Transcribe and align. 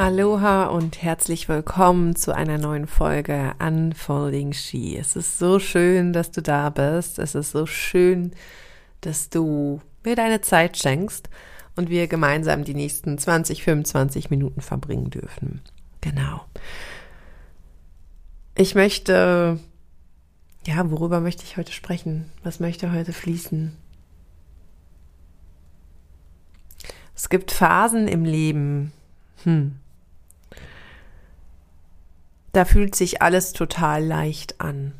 Aloha 0.00 0.64
und 0.64 1.02
herzlich 1.02 1.46
willkommen 1.50 2.16
zu 2.16 2.34
einer 2.34 2.56
neuen 2.56 2.86
Folge 2.86 3.52
Unfolding 3.58 4.54
She. 4.54 4.96
Es 4.96 5.14
ist 5.14 5.38
so 5.38 5.58
schön, 5.58 6.14
dass 6.14 6.30
du 6.30 6.40
da 6.40 6.70
bist. 6.70 7.18
Es 7.18 7.34
ist 7.34 7.50
so 7.50 7.66
schön, 7.66 8.32
dass 9.02 9.28
du 9.28 9.82
mir 10.02 10.16
deine 10.16 10.40
Zeit 10.40 10.78
schenkst 10.78 11.28
und 11.76 11.90
wir 11.90 12.06
gemeinsam 12.06 12.64
die 12.64 12.72
nächsten 12.72 13.18
20, 13.18 13.62
25 13.62 14.30
Minuten 14.30 14.62
verbringen 14.62 15.10
dürfen. 15.10 15.60
Genau. 16.00 16.46
Ich 18.54 18.74
möchte, 18.74 19.60
ja, 20.64 20.90
worüber 20.90 21.20
möchte 21.20 21.44
ich 21.44 21.58
heute 21.58 21.72
sprechen? 21.72 22.32
Was 22.42 22.58
möchte 22.58 22.90
heute 22.90 23.12
fließen? 23.12 23.76
Es 27.14 27.28
gibt 27.28 27.50
Phasen 27.50 28.08
im 28.08 28.24
Leben, 28.24 28.92
hm, 29.44 29.76
da 32.52 32.64
fühlt 32.64 32.94
sich 32.94 33.22
alles 33.22 33.52
total 33.52 34.04
leicht 34.04 34.60
an. 34.60 34.92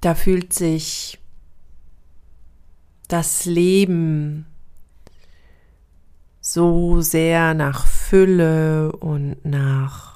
Da 0.00 0.14
fühlt 0.14 0.52
sich 0.52 1.18
das 3.08 3.44
Leben 3.44 4.46
so 6.40 7.00
sehr 7.00 7.54
nach 7.54 7.86
Fülle 7.86 8.92
und 8.92 9.44
nach 9.44 10.14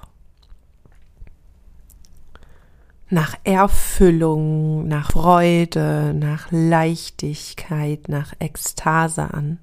nach 3.11 3.35
Erfüllung, 3.45 4.87
nach 4.87 5.13
Freude, 5.13 6.13
nach 6.15 6.49
Leichtigkeit, 6.51 8.09
nach 8.09 8.35
Ekstase 8.39 9.33
an. 9.33 9.59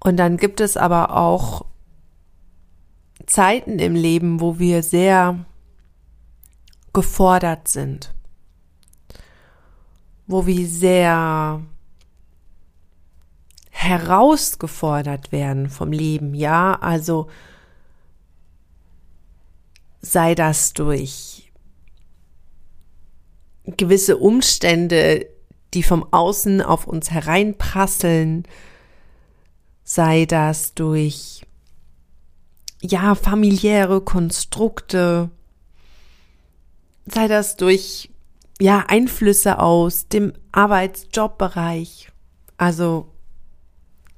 Und 0.00 0.16
dann 0.16 0.36
gibt 0.36 0.60
es 0.60 0.76
aber 0.76 1.16
auch 1.16 1.66
Zeiten 3.26 3.78
im 3.78 3.94
Leben, 3.94 4.40
wo 4.40 4.58
wir 4.58 4.82
sehr 4.82 5.44
gefordert 6.92 7.68
sind, 7.68 8.12
wo 10.26 10.46
wir 10.46 10.66
sehr 10.66 11.62
herausgefordert 13.70 15.32
werden 15.32 15.70
vom 15.70 15.92
Leben, 15.92 16.34
ja, 16.34 16.74
also 16.80 17.28
sei 20.02 20.34
das 20.34 20.72
durch 20.72 21.52
gewisse 23.64 24.16
Umstände, 24.16 25.26
die 25.72 25.82
vom 25.82 26.12
Außen 26.12 26.60
auf 26.60 26.86
uns 26.86 27.10
hereinprasseln, 27.10 28.44
sei 29.90 30.24
das 30.24 30.74
durch 30.74 31.44
ja 32.80 33.16
familiäre 33.16 34.00
Konstrukte, 34.00 35.30
sei 37.06 37.26
das 37.26 37.56
durch 37.56 38.08
ja 38.60 38.84
Einflüsse 38.86 39.58
aus 39.58 40.06
dem 40.06 40.32
Arbeitsjobbereich, 40.52 42.12
also 42.56 43.08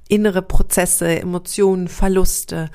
innere 0.07 0.43
Prozesse, 0.43 1.19
Emotionen, 1.19 1.87
Verluste, 1.87 2.69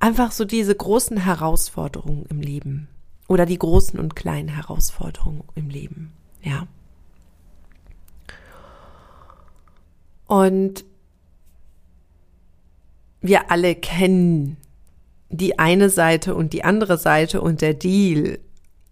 einfach 0.00 0.32
so 0.32 0.44
diese 0.44 0.74
großen 0.74 1.16
Herausforderungen 1.16 2.26
im 2.28 2.40
Leben. 2.40 2.88
Oder 3.28 3.46
die 3.46 3.58
großen 3.58 4.00
und 4.00 4.16
kleinen 4.16 4.48
Herausforderungen 4.48 5.44
im 5.54 5.68
Leben, 5.68 6.12
ja. 6.42 6.66
Und 10.26 10.89
wir 13.20 13.50
alle 13.50 13.74
kennen 13.74 14.56
die 15.30 15.58
eine 15.58 15.90
Seite 15.90 16.34
und 16.34 16.52
die 16.52 16.64
andere 16.64 16.98
Seite 16.98 17.40
und 17.40 17.62
der 17.62 17.74
Deal 17.74 18.40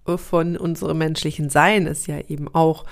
von 0.05 0.57
unserem 0.57 0.99
menschlichen 0.99 1.51
Sein 1.51 1.87
ist 1.87 2.07
ja 2.07 2.21
eben 2.21 2.53
auch 2.55 2.85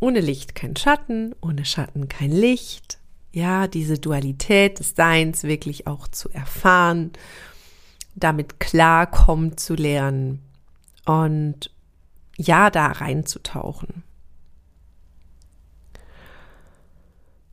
ohne 0.00 0.20
Licht 0.20 0.54
kein 0.54 0.76
Schatten, 0.76 1.34
ohne 1.40 1.64
Schatten 1.64 2.08
kein 2.08 2.30
Licht. 2.30 2.98
Ja, 3.32 3.66
diese 3.66 3.98
Dualität 3.98 4.78
des 4.78 4.94
Seins 4.94 5.42
wirklich 5.42 5.86
auch 5.86 6.06
zu 6.06 6.30
erfahren, 6.30 7.12
damit 8.14 8.60
klarkommen 8.60 9.56
zu 9.56 9.74
lernen 9.74 10.40
und 11.04 11.70
ja, 12.36 12.70
da 12.70 12.86
reinzutauchen. 12.86 14.04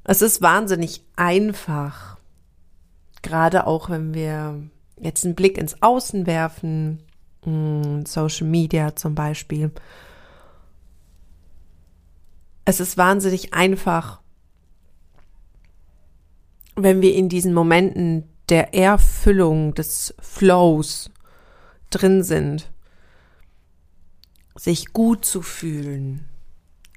Es 0.03 0.21
ist 0.21 0.41
wahnsinnig 0.41 1.03
einfach, 1.15 2.17
gerade 3.21 3.67
auch 3.67 3.89
wenn 3.89 4.13
wir 4.13 4.61
jetzt 4.99 5.25
einen 5.25 5.35
Blick 5.35 5.57
ins 5.57 5.81
Außen 5.81 6.25
werfen, 6.25 7.03
hm, 7.43 8.05
Social 8.05 8.47
Media 8.47 8.95
zum 8.95 9.15
Beispiel. 9.15 9.71
Es 12.65 12.79
ist 12.79 12.97
wahnsinnig 12.97 13.53
einfach, 13.53 14.21
wenn 16.75 17.01
wir 17.01 17.15
in 17.15 17.29
diesen 17.29 17.53
Momenten 17.53 18.27
der 18.49 18.73
Erfüllung, 18.73 19.73
des 19.75 20.13
Flows 20.19 21.09
drin 21.89 22.23
sind, 22.23 22.71
sich 24.55 24.93
gut 24.93 25.25
zu 25.25 25.41
fühlen, 25.41 26.25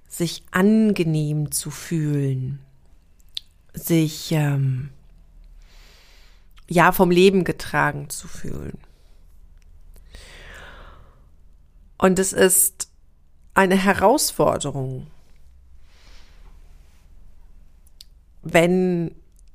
sich 0.07 0.45
angenehm 0.51 1.53
zu 1.53 1.71
fühlen, 1.71 2.64
sich 3.75 4.33
ähm, 4.33 4.91
ja 6.69 6.93
vom 6.93 7.11
Leben 7.11 7.45
getragen 7.45 8.09
zu 8.09 8.29
fühlen. 8.29 8.79
Und 11.99 12.19
es 12.19 12.33
ist 12.33 12.89
eine 13.55 13.77
Herausforderung, 13.77 15.07
wenn 18.43 19.15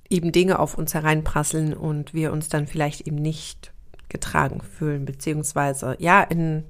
eben 0.10 0.32
Dinge 0.32 0.60
auf 0.60 0.78
uns 0.78 0.94
hereinprasseln 0.94 1.74
und 1.74 2.14
wir 2.14 2.32
uns 2.32 2.50
dann 2.50 2.68
vielleicht 2.68 3.02
eben 3.02 3.18
nicht 3.18 3.72
getragen 4.10 4.62
fühlen, 4.62 5.06
beziehungsweise 5.06 5.96
ja 6.00 6.24
in, 6.24 6.64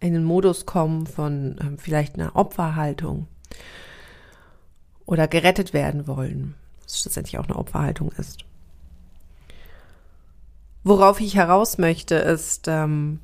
in 0.00 0.14
den 0.14 0.24
Modus 0.24 0.66
kommen 0.66 1.06
von 1.06 1.56
ähm, 1.60 1.78
vielleicht 1.78 2.16
einer 2.16 2.34
Opferhaltung 2.34 3.28
oder 5.10 5.26
gerettet 5.26 5.74
werden 5.74 6.06
wollen, 6.06 6.54
was 6.84 7.00
schlussendlich 7.00 7.36
auch 7.38 7.48
eine 7.48 7.56
Opferhaltung 7.56 8.12
ist. 8.12 8.44
Worauf 10.84 11.20
ich 11.20 11.34
heraus 11.34 11.78
möchte, 11.78 12.14
ist, 12.14 12.68
ähm, 12.68 13.18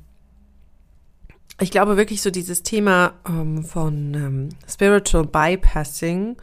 ich 1.61 1.71
glaube 1.71 1.95
wirklich 1.95 2.21
so 2.21 2.29
dieses 2.29 2.61
Thema 2.61 3.13
ähm, 3.25 3.63
von 3.63 4.13
ähm, 4.13 4.49
Spiritual 4.67 5.25
Bypassing 5.25 6.35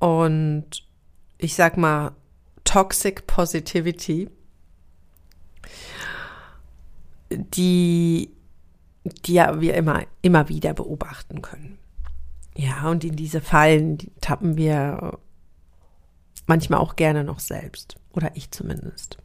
und 0.00 0.66
ich 1.38 1.54
sag 1.54 1.76
mal 1.76 2.10
Toxic 2.64 3.24
Positivity, 3.28 4.28
die, 7.30 8.30
die 9.04 9.32
ja 9.32 9.60
wir 9.60 9.74
immer, 9.74 10.02
immer 10.22 10.48
wieder 10.48 10.74
beobachten 10.74 11.40
können. 11.40 11.78
Ja, 12.56 12.90
und 12.90 13.04
in 13.04 13.16
diese 13.16 13.40
Fallen 13.40 13.98
die 13.98 14.10
tappen 14.20 14.56
wir 14.56 15.18
manchmal 16.46 16.80
auch 16.80 16.96
gerne 16.96 17.22
noch 17.22 17.38
selbst. 17.38 17.96
Oder 18.12 18.30
ich 18.34 18.50
zumindest. 18.50 19.18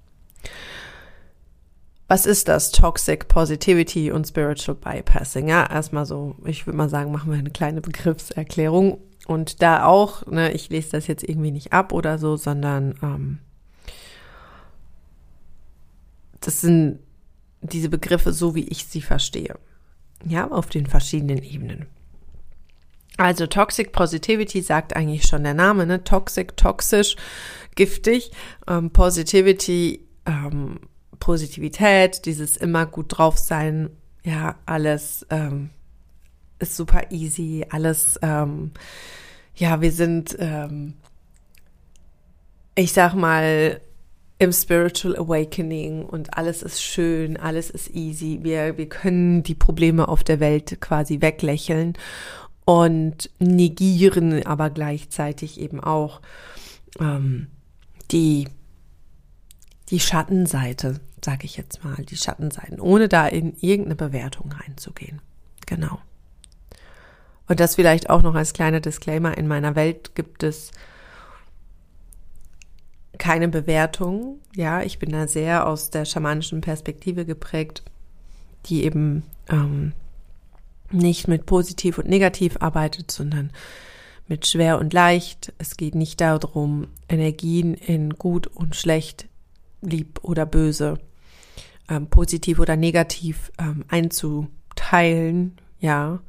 Was 2.08 2.26
ist 2.26 2.50
das? 2.50 2.72
Toxic 2.72 3.30
Positivity 3.30 4.12
und 4.12 4.28
Spiritual 4.28 4.76
Bypassing. 4.76 5.48
Ja, 5.48 5.66
erstmal 5.66 6.06
so, 6.06 6.36
ich 6.44 6.68
würde 6.68 6.76
mal 6.76 6.90
sagen, 6.90 7.12
machen 7.14 7.32
wir 7.32 7.40
eine 7.40 7.52
kleine 7.52 7.80
Begriffserklärung. 7.80 9.00
Und 9.28 9.62
da 9.62 9.86
auch, 9.86 10.26
ne, 10.28 10.52
ich 10.52 10.70
lese 10.70 10.92
das 10.92 11.08
jetzt 11.08 11.24
irgendwie 11.24 11.52
nicht 11.52 11.72
ab 11.72 11.94
oder 11.94 12.18
so, 12.18 12.36
sondern 12.36 12.96
ähm, 13.02 13.40
das 16.42 16.60
sind 16.60 17.00
diese 17.62 17.88
Begriffe 17.88 18.34
so, 18.34 18.56
wie 18.56 18.68
ich 18.68 18.88
sie 18.88 19.02
verstehe. 19.02 19.58
Ja, 20.26 20.50
auf 20.50 20.68
den 20.68 20.88
verschiedenen 20.88 21.42
Ebenen. 21.42 21.86
Also 23.18 23.46
Toxic 23.46 23.92
Positivity 23.92 24.62
sagt 24.62 24.96
eigentlich 24.96 25.24
schon 25.24 25.44
der 25.44 25.54
Name, 25.54 25.86
ne? 25.86 26.04
Toxic, 26.04 26.56
toxisch, 26.58 27.16
giftig. 27.76 28.32
Ähm, 28.68 28.92
Positivity, 28.92 30.08
ähm, 30.26 30.80
Positivität, 31.20 32.26
dieses 32.26 32.58
immer 32.58 32.86
gut 32.86 33.18
drauf 33.18 33.38
sein, 33.38 33.90
ja, 34.24 34.56
alles 34.66 35.26
ähm, 35.30 35.70
ist 36.60 36.76
super 36.76 37.12
easy, 37.12 37.66
alles, 37.70 38.20
ähm, 38.22 38.72
ja, 39.56 39.82
wir 39.82 39.92
sind, 39.92 40.36
ähm, 40.40 40.94
ich 42.76 42.94
sag 42.94 43.14
mal, 43.14 43.82
im 44.38 44.52
Spiritual 44.52 45.16
Awakening 45.18 46.04
und 46.04 46.36
alles 46.36 46.64
ist 46.64 46.82
schön, 46.82 47.38
alles 47.38 47.70
ist 47.70 47.92
easy. 47.92 48.40
Wir, 48.42 48.76
wir 48.76 48.90
können 48.90 49.44
die 49.44 49.54
Probleme 49.54 50.08
auf 50.08 50.24
der 50.24 50.40
Welt 50.40 50.82
quasi 50.82 51.22
weglächeln 51.22 51.94
und 52.66 53.30
negieren 53.40 54.46
aber 54.46 54.70
gleichzeitig 54.70 55.60
eben 55.60 55.80
auch 55.80 56.22
ähm, 57.00 57.48
die, 58.12 58.48
die 59.90 60.00
Schattenseite, 60.00 61.00
sage 61.24 61.46
ich 61.46 61.58
jetzt 61.58 61.84
mal, 61.84 61.96
die 62.06 62.18
Schattenseiten, 62.18 62.80
ohne 62.80 63.08
da 63.08 63.28
in 63.28 63.56
irgendeine 63.60 63.96
Bewertung 63.96 64.52
reinzugehen. 64.52 65.22
Genau. 65.66 66.00
Und 67.48 67.60
das 67.60 67.76
vielleicht 67.76 68.10
auch 68.10 68.22
noch 68.22 68.36
als 68.36 68.54
kleiner 68.54 68.80
Disclaimer, 68.80 69.38
in 69.38 69.48
meiner 69.48 69.76
Welt 69.76 70.16
gibt 70.16 70.44
es 70.44 70.72
keine 73.18 73.50
Bewertung. 73.50 74.40
Ja, 74.56 74.82
ich 74.82 75.00
bin 75.00 75.12
da 75.12 75.28
sehr 75.28 75.68
aus 75.68 75.90
der 75.90 76.06
schamanischen 76.06 76.62
Perspektive 76.62 77.26
geprägt, 77.26 77.84
die 78.66 78.84
eben 78.84 79.24
ähm, 79.50 79.94
nicht 80.94 81.28
mit 81.28 81.46
positiv 81.46 81.98
und 81.98 82.08
negativ 82.08 82.58
arbeitet, 82.60 83.12
sondern 83.12 83.52
mit 84.28 84.48
schwer 84.48 84.80
und 84.80 84.94
leicht. 84.94 85.54
Es 85.58 85.78
geht 85.78 85.96
nicht 85.96 86.22
darum, 86.22 86.88
Energien 87.10 87.74
in 87.74 88.12
gut 88.12 88.48
und 88.48 88.76
schlecht, 88.76 89.28
lieb 89.82 90.20
oder 90.24 90.46
böse, 90.46 91.00
ähm, 91.90 92.08
positiv 92.08 92.60
oder 92.60 92.76
negativ 92.76 93.52
ähm, 93.60 93.84
einzuteilen, 93.90 95.58
ja, 95.80 96.20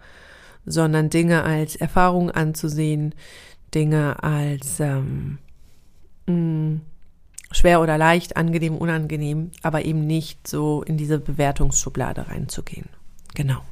sondern 0.67 1.11
Dinge 1.11 1.45
als 1.45 1.77
Erfahrung 1.77 2.31
anzusehen, 2.31 3.15
Dinge 3.75 4.23
als 4.23 4.81
ähm, 4.81 5.39
mh, 6.27 6.35
mm, 6.35 6.81
schwer 7.53 7.81
oder 7.81 7.99
leicht, 7.99 8.37
angenehm, 8.37 8.77
unangenehm, 8.77 9.51
aber 9.63 9.85
eben 9.85 10.07
nicht 10.07 10.49
so 10.49 10.83
in 10.83 10.97
diese 10.97 11.19
Bewertungsschublade 11.19 12.29
reinzugehen. 12.29 12.89
Genau. 13.35 13.63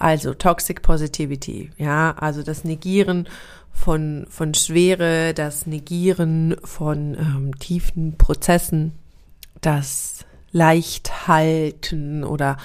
Also 0.00 0.32
Toxic 0.32 0.80
Positivity, 0.80 1.72
ja, 1.76 2.12
also 2.12 2.42
das 2.42 2.64
Negieren 2.64 3.28
von, 3.70 4.26
von 4.30 4.54
Schwere, 4.54 5.34
das 5.34 5.66
Negieren 5.66 6.56
von 6.64 7.14
ähm, 7.14 7.58
tiefen 7.58 8.16
Prozessen, 8.16 8.92
das 9.60 10.24
Leichthalten 10.52 12.24
oder 12.24 12.56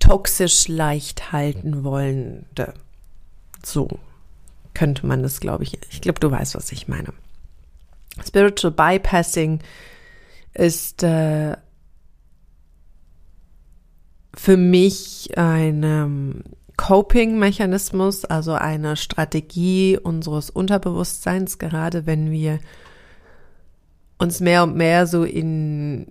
toxisch 0.00 0.66
leicht 0.66 1.30
halten 1.30 1.84
wollende. 1.84 2.74
So 3.64 3.88
könnte 4.74 5.06
man 5.06 5.22
das, 5.22 5.38
glaube 5.38 5.62
ich. 5.62 5.78
Ich 5.90 6.00
glaube, 6.00 6.18
du 6.18 6.28
weißt, 6.28 6.56
was 6.56 6.72
ich 6.72 6.88
meine. 6.88 7.12
Spiritual 8.26 8.72
Bypassing 8.72 9.60
ist 10.54 11.04
äh, 11.04 11.56
für 14.36 14.56
mich 14.56 15.36
ein 15.36 15.82
ähm, 15.82 16.42
Coping-Mechanismus, 16.76 18.24
also 18.26 18.52
eine 18.52 18.96
Strategie 18.96 19.98
unseres 19.98 20.50
Unterbewusstseins, 20.50 21.58
gerade 21.58 22.06
wenn 22.06 22.30
wir 22.30 22.58
uns 24.18 24.40
mehr 24.40 24.62
und 24.62 24.76
mehr 24.76 25.06
so 25.06 25.24
in 25.24 26.06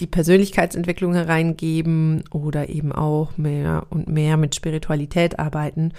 die 0.00 0.06
Persönlichkeitsentwicklung 0.06 1.14
hereingeben 1.14 2.24
oder 2.30 2.68
eben 2.68 2.90
auch 2.90 3.36
mehr 3.36 3.86
und 3.90 4.08
mehr 4.08 4.36
mit 4.36 4.54
Spiritualität 4.54 5.38
arbeiten, 5.38 5.92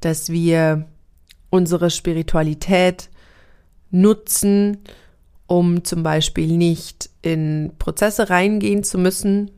dass 0.00 0.30
wir 0.30 0.86
unsere 1.50 1.90
Spiritualität 1.90 3.08
nutzen, 3.90 4.78
um 5.46 5.84
zum 5.84 6.02
Beispiel 6.02 6.56
nicht 6.56 7.08
in 7.22 7.72
Prozesse 7.78 8.28
reingehen 8.28 8.84
zu 8.84 8.98
müssen, 8.98 9.50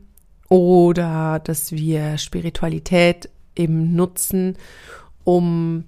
oder 0.51 1.39
dass 1.39 1.71
wir 1.71 2.17
Spiritualität 2.17 3.29
eben 3.55 3.95
nutzen, 3.95 4.57
um 5.23 5.85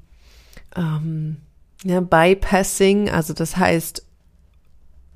ähm, 0.77 1.35
ja, 1.83 1.99
Bypassing, 1.99 3.09
also 3.09 3.33
das 3.33 3.57
heißt, 3.57 4.05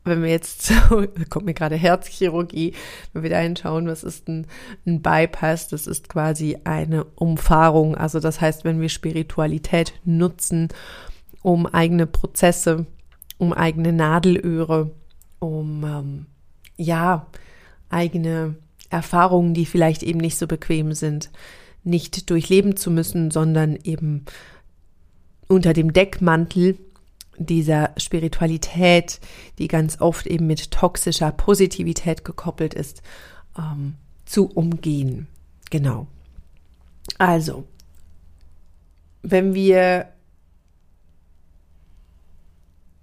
wenn 0.04 0.22
wir 0.22 0.32
jetzt, 0.32 0.66
so, 0.90 1.06
kommt 1.30 1.46
mir 1.46 1.54
gerade 1.54 1.78
Herzchirurgie, 1.78 2.74
wenn 3.14 3.24
wir 3.24 3.30
da 3.30 3.40
hinschauen, 3.40 3.88
was 3.88 4.04
ist 4.04 4.28
ein, 4.28 4.48
ein 4.86 5.02
Bypass? 5.02 5.70
Das 5.70 5.88
ist 5.88 6.10
quasi 6.10 6.58
eine 6.66 7.06
Umfahrung. 7.16 7.96
Also 7.96 8.20
das 8.20 8.42
heißt, 8.42 8.66
wenn 8.66 8.82
wir 8.82 8.90
Spiritualität 8.90 9.94
nutzen, 10.04 10.68
um 11.42 11.68
eigene 11.68 12.06
Prozesse, 12.06 12.86
um 13.38 13.54
eigene 13.54 13.94
Nadelöhre, 13.94 14.92
um 15.40 15.86
ähm, 15.86 16.26
ja 16.76 17.28
eigene 17.90 18.58
Erfahrungen, 18.90 19.54
die 19.54 19.66
vielleicht 19.66 20.04
eben 20.04 20.20
nicht 20.20 20.38
so 20.38 20.48
bequem 20.48 20.94
sind, 20.94 21.30
nicht 21.84 22.30
durchleben 22.30 22.76
zu 22.76 22.92
müssen, 22.92 23.32
sondern 23.32 23.78
eben 23.84 24.26
unter 25.48 25.74
dem 25.74 25.94
Deckmantel 25.94 26.78
dieser 27.38 27.92
Spiritualität, 27.98 29.20
die 29.60 29.68
ganz 29.68 30.02
oft 30.02 30.26
eben 30.28 30.48
mit 30.48 30.72
toxischer 30.72 31.32
Positivität 31.32 32.26
gekoppelt 32.26 32.74
ist, 32.74 33.02
ähm, 33.58 33.96
zu 34.26 34.48
umgehen. 34.48 35.28
Genau. 35.70 36.08
Also, 37.18 37.66
wenn 39.22 39.54
wir 39.54 40.08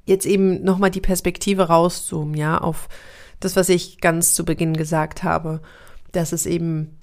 jetzt 0.06 0.26
eben 0.26 0.62
nochmal 0.62 0.90
die 0.90 1.00
Perspektive 1.00 1.68
rauszoomen, 1.68 2.34
ja, 2.34 2.58
auf 2.58 2.88
das, 3.40 3.56
was 3.56 3.68
ich 3.68 4.00
ganz 4.00 4.34
zu 4.34 4.44
Beginn 4.44 4.74
gesagt 4.74 5.22
habe, 5.22 5.60
dass 6.12 6.32
es 6.32 6.46
eben 6.46 6.98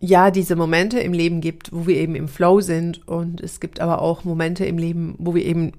ja 0.00 0.30
diese 0.30 0.56
Momente 0.56 1.00
im 1.00 1.12
Leben 1.12 1.40
gibt, 1.40 1.72
wo 1.72 1.86
wir 1.86 1.96
eben 1.96 2.14
im 2.14 2.28
Flow 2.28 2.60
sind 2.60 3.06
und 3.08 3.40
es 3.40 3.60
gibt 3.60 3.80
aber 3.80 4.02
auch 4.02 4.24
Momente 4.24 4.64
im 4.66 4.78
Leben, 4.78 5.14
wo 5.18 5.34
wir 5.34 5.44
eben 5.44 5.72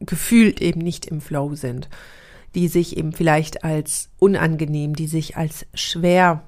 gefühlt 0.00 0.60
eben 0.60 0.80
nicht 0.80 1.06
im 1.06 1.20
Flow 1.20 1.54
sind, 1.54 1.88
die 2.54 2.68
sich 2.68 2.96
eben 2.96 3.12
vielleicht 3.12 3.64
als 3.64 4.10
unangenehm, 4.18 4.94
die 4.94 5.06
sich 5.06 5.36
als 5.36 5.66
schwer 5.74 6.44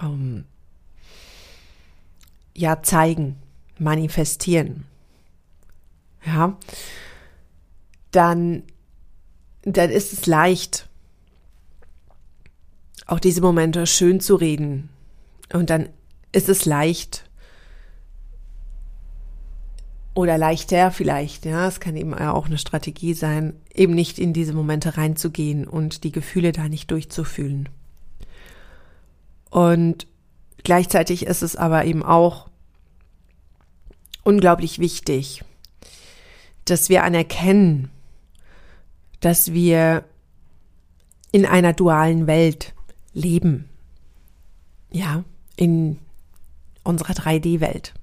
ähm, 0.00 0.44
ja 2.54 2.82
zeigen, 2.82 3.36
manifestieren. 3.78 4.84
Ja, 6.24 6.56
dann 8.10 8.62
dann 9.66 9.90
ist 9.90 10.12
es 10.12 10.26
leicht, 10.26 10.88
auch 13.06 13.20
diese 13.20 13.40
Momente 13.40 13.86
schön 13.86 14.20
zu 14.20 14.34
reden. 14.34 14.88
Und 15.52 15.70
dann 15.70 15.88
ist 16.32 16.48
es 16.48 16.64
leicht 16.64 17.24
oder 20.14 20.38
leichter 20.38 20.90
vielleicht, 20.90 21.44
ja, 21.44 21.68
es 21.68 21.78
kann 21.78 21.94
eben 21.94 22.14
auch 22.14 22.46
eine 22.46 22.58
Strategie 22.58 23.14
sein, 23.14 23.54
eben 23.74 23.94
nicht 23.94 24.18
in 24.18 24.32
diese 24.32 24.54
Momente 24.54 24.96
reinzugehen 24.96 25.66
und 25.66 26.04
die 26.04 26.12
Gefühle 26.12 26.52
da 26.52 26.68
nicht 26.68 26.90
durchzufühlen. 26.90 27.68
Und 29.50 30.06
gleichzeitig 30.64 31.26
ist 31.26 31.42
es 31.42 31.54
aber 31.54 31.84
eben 31.84 32.02
auch 32.02 32.48
unglaublich 34.24 34.78
wichtig, 34.78 35.44
dass 36.64 36.88
wir 36.88 37.04
anerkennen, 37.04 37.90
dass 39.20 39.52
wir 39.52 40.04
in 41.30 41.46
einer 41.46 41.74
dualen 41.74 42.26
Welt 42.26 42.74
leben. 43.16 43.68
Ja, 44.90 45.24
in 45.56 45.98
unserer 46.84 47.14
3D-Welt. 47.14 47.94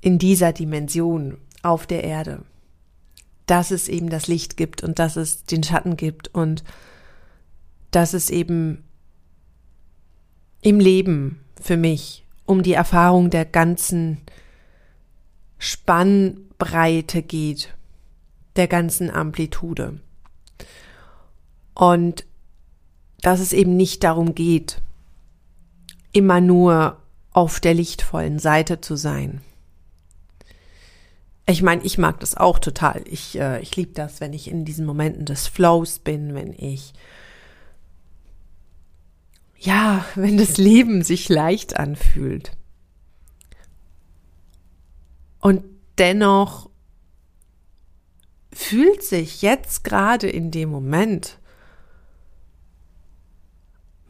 In 0.00 0.18
dieser 0.18 0.52
Dimension 0.52 1.38
auf 1.62 1.86
der 1.86 2.04
Erde. 2.04 2.44
Dass 3.46 3.70
es 3.70 3.88
eben 3.88 4.10
das 4.10 4.26
Licht 4.26 4.56
gibt 4.56 4.82
und 4.82 4.98
dass 4.98 5.16
es 5.16 5.44
den 5.44 5.62
Schatten 5.62 5.96
gibt 5.96 6.28
und 6.28 6.64
dass 7.90 8.12
es 8.12 8.28
eben 8.28 8.84
im 10.62 10.80
Leben 10.80 11.40
für 11.60 11.76
mich 11.76 12.24
um 12.44 12.62
die 12.62 12.72
Erfahrung 12.72 13.30
der 13.30 13.44
ganzen 13.44 14.18
Spannbreite 15.58 17.22
geht, 17.22 17.74
der 18.56 18.66
ganzen 18.66 19.10
Amplitude. 19.10 20.00
Und 21.74 22.24
dass 23.20 23.40
es 23.40 23.52
eben 23.52 23.76
nicht 23.76 24.04
darum 24.04 24.34
geht, 24.34 24.80
immer 26.12 26.40
nur 26.40 26.98
auf 27.32 27.58
der 27.58 27.74
lichtvollen 27.74 28.38
Seite 28.38 28.80
zu 28.80 28.96
sein. 28.96 29.42
Ich 31.46 31.62
meine, 31.62 31.82
ich 31.82 31.98
mag 31.98 32.20
das 32.20 32.36
auch 32.36 32.58
total. 32.58 33.02
Ich, 33.06 33.38
äh, 33.38 33.60
ich 33.60 33.76
liebe 33.76 33.92
das, 33.92 34.20
wenn 34.20 34.32
ich 34.32 34.48
in 34.48 34.64
diesen 34.64 34.86
Momenten 34.86 35.26
des 35.26 35.46
Flows 35.46 35.98
bin, 35.98 36.34
wenn 36.34 36.52
ich, 36.52 36.94
ja, 39.58 40.04
wenn 40.14 40.38
das 40.38 40.56
Leben 40.56 41.02
sich 41.02 41.28
leicht 41.28 41.76
anfühlt. 41.76 42.52
Und 45.40 45.62
dennoch 45.98 46.70
fühlt 48.52 49.02
sich 49.02 49.42
jetzt 49.42 49.84
gerade 49.84 50.30
in 50.30 50.50
dem 50.50 50.70
Moment 50.70 51.38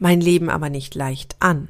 mein 0.05 0.21
Leben 0.21 0.51
aber 0.51 0.69
nicht 0.69 0.93
leicht 0.93 1.35
an. 1.39 1.67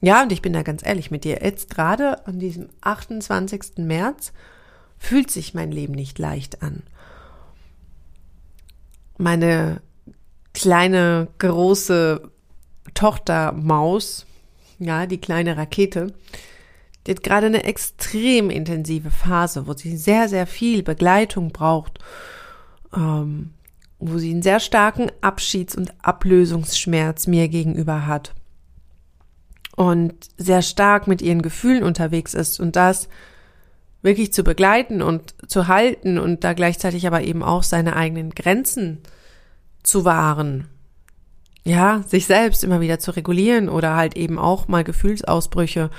Ja, 0.00 0.22
und 0.22 0.32
ich 0.32 0.40
bin 0.40 0.54
da 0.54 0.62
ganz 0.62 0.82
ehrlich 0.82 1.10
mit 1.10 1.24
dir. 1.24 1.40
Jetzt 1.42 1.68
gerade 1.68 2.26
an 2.26 2.38
diesem 2.38 2.70
28. 2.80 3.76
März 3.76 4.32
fühlt 4.96 5.30
sich 5.30 5.52
mein 5.52 5.70
Leben 5.70 5.92
nicht 5.92 6.18
leicht 6.18 6.62
an. 6.62 6.84
Meine 9.18 9.82
kleine, 10.54 11.28
große 11.36 12.30
Tochter 12.94 13.52
Maus, 13.52 14.24
ja, 14.78 15.04
die 15.04 15.20
kleine 15.20 15.58
Rakete, 15.58 16.14
die 17.06 17.10
hat 17.10 17.22
gerade 17.22 17.48
eine 17.48 17.64
extrem 17.64 18.48
intensive 18.48 19.10
Phase, 19.10 19.66
wo 19.66 19.74
sie 19.74 19.98
sehr, 19.98 20.30
sehr 20.30 20.46
viel 20.46 20.82
Begleitung 20.82 21.50
braucht, 21.50 21.98
ähm, 22.96 23.52
wo 24.00 24.18
sie 24.18 24.30
einen 24.30 24.42
sehr 24.42 24.60
starken 24.60 25.10
Abschieds- 25.20 25.76
und 25.76 25.92
Ablösungsschmerz 26.02 27.26
mir 27.26 27.48
gegenüber 27.48 28.06
hat 28.06 28.34
und 29.76 30.14
sehr 30.36 30.62
stark 30.62 31.06
mit 31.06 31.22
ihren 31.22 31.42
Gefühlen 31.42 31.82
unterwegs 31.82 32.34
ist 32.34 32.60
und 32.60 32.76
das 32.76 33.08
wirklich 34.02 34.32
zu 34.32 34.42
begleiten 34.42 35.02
und 35.02 35.34
zu 35.46 35.68
halten 35.68 36.18
und 36.18 36.44
da 36.44 36.54
gleichzeitig 36.54 37.06
aber 37.06 37.22
eben 37.22 37.42
auch 37.42 37.62
seine 37.62 37.96
eigenen 37.96 38.30
Grenzen 38.30 38.98
zu 39.82 40.04
wahren. 40.04 40.68
Ja, 41.64 42.02
sich 42.06 42.26
selbst 42.26 42.64
immer 42.64 42.80
wieder 42.80 42.98
zu 42.98 43.10
regulieren 43.10 43.68
oder 43.68 43.94
halt 43.94 44.16
eben 44.16 44.38
auch 44.38 44.68
mal 44.68 44.82
Gefühlsausbrüche 44.82 45.90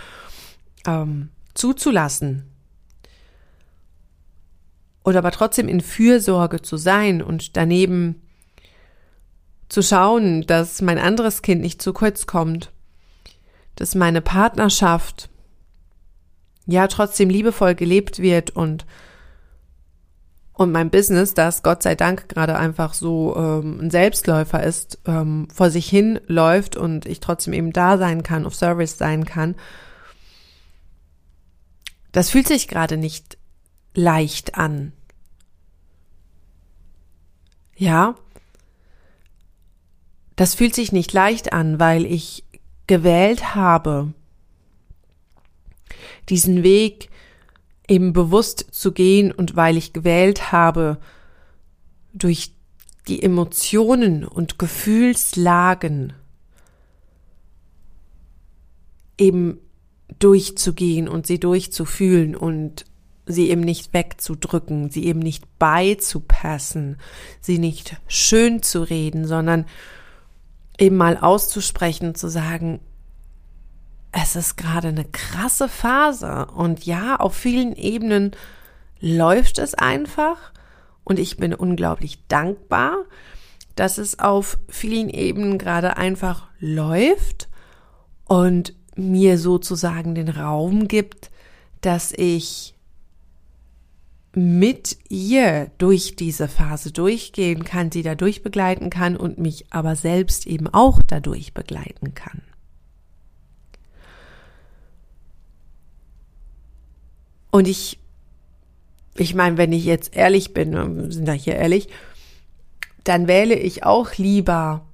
ähm, 0.87 1.29
zuzulassen. 1.53 2.50
Oder 5.03 5.19
aber 5.19 5.31
trotzdem 5.31 5.67
in 5.67 5.81
Fürsorge 5.81 6.61
zu 6.61 6.77
sein 6.77 7.21
und 7.21 7.57
daneben 7.57 8.21
zu 9.69 9.81
schauen, 9.81 10.45
dass 10.45 10.81
mein 10.81 10.99
anderes 10.99 11.41
Kind 11.41 11.61
nicht 11.61 11.81
zu 11.81 11.93
kurz 11.93 12.27
kommt, 12.27 12.71
dass 13.75 13.95
meine 13.95 14.21
Partnerschaft 14.21 15.29
ja 16.65 16.87
trotzdem 16.87 17.29
liebevoll 17.29 17.75
gelebt 17.75 18.19
wird 18.19 18.51
und 18.51 18.85
und 20.53 20.71
mein 20.71 20.91
Business, 20.91 21.33
das 21.33 21.63
Gott 21.63 21.81
sei 21.81 21.95
Dank 21.95 22.29
gerade 22.29 22.55
einfach 22.55 22.93
so 22.93 23.35
ähm, 23.35 23.79
ein 23.81 23.89
Selbstläufer 23.89 24.61
ist, 24.61 24.99
ähm, 25.07 25.47
vor 25.51 25.71
sich 25.71 25.89
hin 25.89 26.19
läuft 26.27 26.75
und 26.75 27.07
ich 27.07 27.19
trotzdem 27.19 27.53
eben 27.53 27.73
da 27.73 27.97
sein 27.97 28.21
kann, 28.21 28.45
auf 28.45 28.53
Service 28.53 28.97
sein 28.97 29.25
kann. 29.25 29.55
Das 32.11 32.29
fühlt 32.29 32.47
sich 32.47 32.67
gerade 32.67 32.97
nicht 32.97 33.39
leicht 33.93 34.55
an. 34.55 34.93
Ja, 37.75 38.15
das 40.35 40.55
fühlt 40.55 40.75
sich 40.75 40.91
nicht 40.91 41.13
leicht 41.13 41.53
an, 41.53 41.79
weil 41.79 42.05
ich 42.05 42.43
gewählt 42.87 43.55
habe, 43.55 44.13
diesen 46.29 46.63
Weg 46.63 47.09
eben 47.87 48.13
bewusst 48.13 48.67
zu 48.71 48.91
gehen 48.91 49.31
und 49.31 49.55
weil 49.55 49.77
ich 49.77 49.93
gewählt 49.93 50.51
habe, 50.51 50.97
durch 52.13 52.53
die 53.07 53.21
Emotionen 53.23 54.25
und 54.25 54.59
Gefühlslagen 54.59 56.13
eben 59.17 59.59
durchzugehen 60.19 61.07
und 61.07 61.27
sie 61.27 61.39
durchzufühlen 61.39 62.35
und 62.35 62.85
sie 63.25 63.49
eben 63.49 63.61
nicht 63.61 63.93
wegzudrücken, 63.93 64.89
sie 64.89 65.05
eben 65.05 65.19
nicht 65.19 65.59
beizupassen, 65.59 66.97
sie 67.39 67.59
nicht 67.59 67.97
schön 68.07 68.63
zu 68.63 68.83
reden, 68.83 69.25
sondern 69.25 69.65
eben 70.77 70.97
mal 70.97 71.17
auszusprechen, 71.17 72.15
zu 72.15 72.29
sagen, 72.29 72.79
es 74.11 74.35
ist 74.35 74.57
gerade 74.57 74.89
eine 74.89 75.05
krasse 75.05 75.69
Phase. 75.69 76.47
Und 76.47 76.85
ja, 76.85 77.15
auf 77.17 77.35
vielen 77.35 77.75
Ebenen 77.75 78.31
läuft 78.99 79.59
es 79.59 79.73
einfach. 79.73 80.51
Und 81.03 81.19
ich 81.19 81.37
bin 81.37 81.53
unglaublich 81.53 82.27
dankbar, 82.27 83.05
dass 83.75 83.97
es 83.97 84.19
auf 84.19 84.57
vielen 84.67 85.09
Ebenen 85.09 85.57
gerade 85.57 85.97
einfach 85.97 86.47
läuft 86.59 87.47
und 88.25 88.73
mir 88.95 89.37
sozusagen 89.37 90.15
den 90.15 90.29
Raum 90.29 90.87
gibt, 90.87 91.31
dass 91.79 92.11
ich 92.11 92.75
mit 94.33 94.97
ihr 95.09 95.71
durch 95.77 96.15
diese 96.15 96.47
Phase 96.47 96.91
durchgehen 96.91 97.65
kann, 97.65 97.91
sie 97.91 98.03
dadurch 98.03 98.43
begleiten 98.43 98.89
kann 98.89 99.17
und 99.17 99.37
mich 99.37 99.65
aber 99.71 99.95
selbst 99.95 100.47
eben 100.47 100.67
auch 100.67 101.01
dadurch 101.05 101.53
begleiten 101.53 102.13
kann. 102.13 102.41
Und 107.51 107.67
ich, 107.67 107.99
ich 109.15 109.35
meine, 109.35 109.57
wenn 109.57 109.73
ich 109.73 109.83
jetzt 109.83 110.15
ehrlich 110.15 110.53
bin, 110.53 111.11
sind 111.11 111.27
da 111.27 111.33
hier 111.33 111.55
ehrlich, 111.55 111.89
dann 113.03 113.27
wähle 113.27 113.55
ich 113.55 113.83
auch 113.83 114.15
lieber 114.15 114.85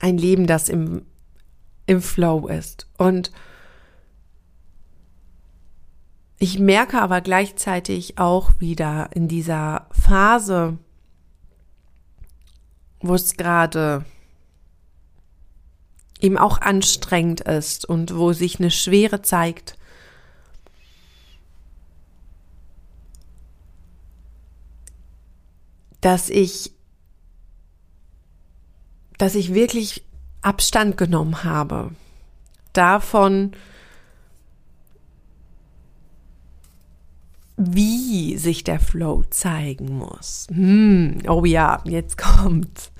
ein 0.00 0.18
Leben, 0.18 0.48
das 0.48 0.68
im, 0.68 1.02
im 1.86 2.02
Flow 2.02 2.48
ist. 2.48 2.88
Und 2.98 3.30
ich 6.38 6.58
merke 6.58 7.00
aber 7.00 7.20
gleichzeitig 7.20 8.18
auch 8.18 8.60
wieder 8.60 9.10
in 9.14 9.28
dieser 9.28 9.86
Phase, 9.90 10.78
wo 13.00 13.14
es 13.14 13.36
gerade 13.36 14.04
eben 16.20 16.38
auch 16.38 16.60
anstrengend 16.60 17.42
ist 17.42 17.84
und 17.84 18.16
wo 18.16 18.32
sich 18.32 18.58
eine 18.58 18.70
Schwere 18.70 19.22
zeigt, 19.22 19.78
dass 26.00 26.28
ich, 26.28 26.72
dass 29.18 29.34
ich 29.34 29.54
wirklich 29.54 30.04
Abstand 30.42 30.96
genommen 30.96 31.44
habe 31.44 31.90
davon, 32.72 33.52
wie 37.56 38.36
sich 38.36 38.64
der 38.64 38.80
Flow 38.80 39.24
zeigen 39.30 39.96
muss. 39.96 40.46
Hm, 40.50 41.22
oh 41.28 41.44
ja, 41.44 41.82
jetzt 41.84 42.18
kommt. 42.18 42.92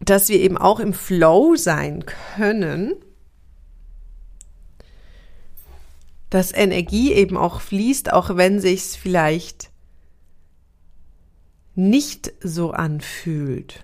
Dass 0.00 0.28
wir 0.30 0.40
eben 0.40 0.56
auch 0.56 0.80
im 0.80 0.94
Flow 0.94 1.56
sein 1.56 2.04
können, 2.06 2.94
dass 6.30 6.54
Energie 6.54 7.12
eben 7.12 7.36
auch 7.36 7.60
fließt, 7.60 8.12
auch 8.12 8.36
wenn 8.36 8.60
sich's 8.60 8.96
vielleicht 8.96 9.70
nicht 11.74 12.32
so 12.40 12.70
anfühlt. 12.70 13.82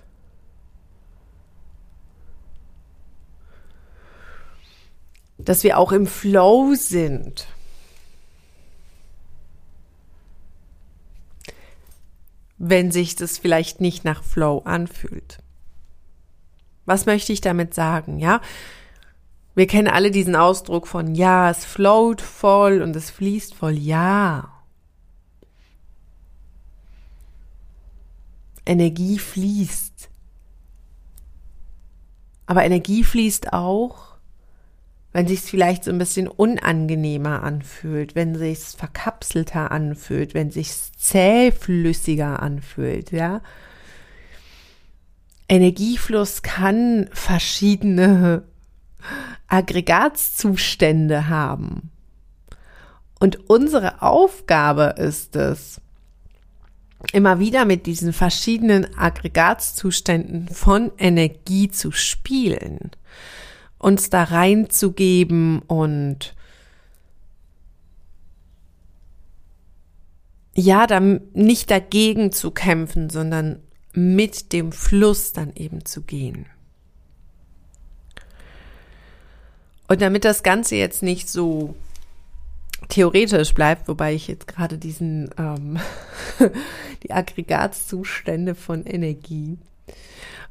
Dass 5.39 5.65
wir 5.65 5.79
auch 5.79 5.93
im 5.93 6.07
Flow 6.07 6.75
sind. 6.75 7.47
Wenn 12.59 12.91
sich 12.91 13.17
das 13.17 13.39
vielleicht 13.39 13.81
nicht 13.81 14.05
nach 14.05 14.25
Flow 14.25 14.63
anfühlt. 14.65 15.39
Was 16.85 17.07
möchte 17.07 17.33
ich 17.33 17.41
damit 17.41 17.75
sagen? 17.75 18.19
Ja, 18.19 18.41
wir 19.55 19.67
kennen 19.67 19.89
alle 19.89 20.11
diesen 20.11 20.37
Ausdruck 20.37 20.87
von 20.87 21.15
ja, 21.15 21.51
es 21.51 21.65
float 21.65 22.21
voll 22.21 22.83
und 22.83 22.95
es 22.95 23.11
fließt 23.11 23.55
voll. 23.55 23.77
Ja, 23.77 24.57
Energie 28.67 29.19
fließt. 29.19 30.11
Aber 32.47 32.65
Energie 32.65 33.05
fließt 33.05 33.53
auch, 33.53 34.16
wenn 35.17 35.27
sich 35.27 35.39
es 35.39 35.49
vielleicht 35.49 35.83
so 35.83 35.91
ein 35.91 35.97
bisschen 35.97 36.29
unangenehmer 36.29 37.43
anfühlt, 37.43 38.15
wenn 38.15 38.35
sich 38.35 38.59
es 38.59 38.75
verkapselter 38.75 39.71
anfühlt, 39.71 40.35
wenn 40.35 40.51
sich 40.51 40.71
zähflüssiger 40.99 42.43
anfühlt, 42.43 43.13
ja. 43.13 43.41
Energiefluss 45.49 46.43
kann 46.43 47.09
verschiedene 47.15 48.43
Aggregatzustände 49.49 51.29
haben. 51.29 51.91
Und 53.19 53.49
unsere 53.49 54.03
Aufgabe 54.03 54.97
ist 54.99 55.35
es, 55.35 55.81
immer 57.15 57.39
wieder 57.39 57.65
mit 57.65 57.87
diesen 57.87 58.13
verschiedenen 58.13 58.99
Aggregatzuständen 58.99 60.49
von 60.49 60.93
Energie 60.99 61.71
zu 61.71 61.91
spielen, 61.91 62.91
uns 63.79 64.11
da 64.11 64.25
reinzugeben 64.25 65.61
und 65.61 66.35
ja, 70.55 70.87
dann 70.87 71.21
nicht 71.35 71.71
dagegen 71.71 72.33
zu 72.33 72.51
kämpfen, 72.51 73.11
sondern 73.11 73.63
mit 73.93 74.53
dem 74.53 74.73
Fluss 74.73 75.33
dann 75.33 75.53
eben 75.55 75.85
zu 75.85 76.03
gehen. 76.03 76.47
Und 79.89 80.01
damit 80.01 80.25
das 80.25 80.43
Ganze 80.43 80.77
jetzt 80.77 81.03
nicht 81.03 81.29
so 81.29 81.77
theoretisch 82.89 83.55
bleibt, 83.55 83.89
wobei 83.89 84.15
ich 84.15 84.29
jetzt 84.29 84.47
gerade 84.47 84.79
diesen 84.79 85.31
ähm, 85.39 85.79
die 87.03 87.13
Aggregatzustände 87.13 88.55
von 88.55 88.85
Energie 88.85 89.59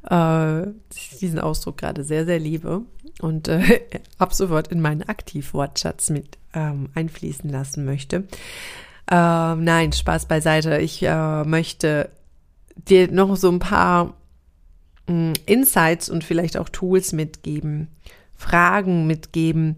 äh, 0.08 0.66
diesen 1.20 1.38
Ausdruck 1.38 1.78
gerade 1.78 2.04
sehr 2.04 2.24
sehr 2.24 2.38
liebe 2.38 2.82
und 3.20 3.48
äh, 3.48 3.80
ab 4.18 4.34
sofort 4.34 4.68
in 4.68 4.80
meinen 4.80 5.02
Aktivwortschatz 5.02 6.10
mit 6.10 6.38
ähm, 6.54 6.90
einfließen 6.94 7.50
lassen 7.50 7.84
möchte. 7.84 8.24
Ähm, 9.10 9.64
nein, 9.64 9.92
Spaß 9.92 10.26
beiseite. 10.26 10.78
Ich 10.78 11.02
äh, 11.02 11.44
möchte 11.44 12.10
dir 12.88 13.10
noch 13.10 13.36
so 13.36 13.50
ein 13.50 13.58
paar 13.58 14.14
mh, 15.06 15.14
mm, 15.14 15.32
Insights 15.46 16.08
und 16.08 16.24
vielleicht 16.24 16.56
auch 16.56 16.68
Tools 16.68 17.12
mitgeben, 17.12 17.88
Fragen 18.34 19.06
mitgeben, 19.06 19.76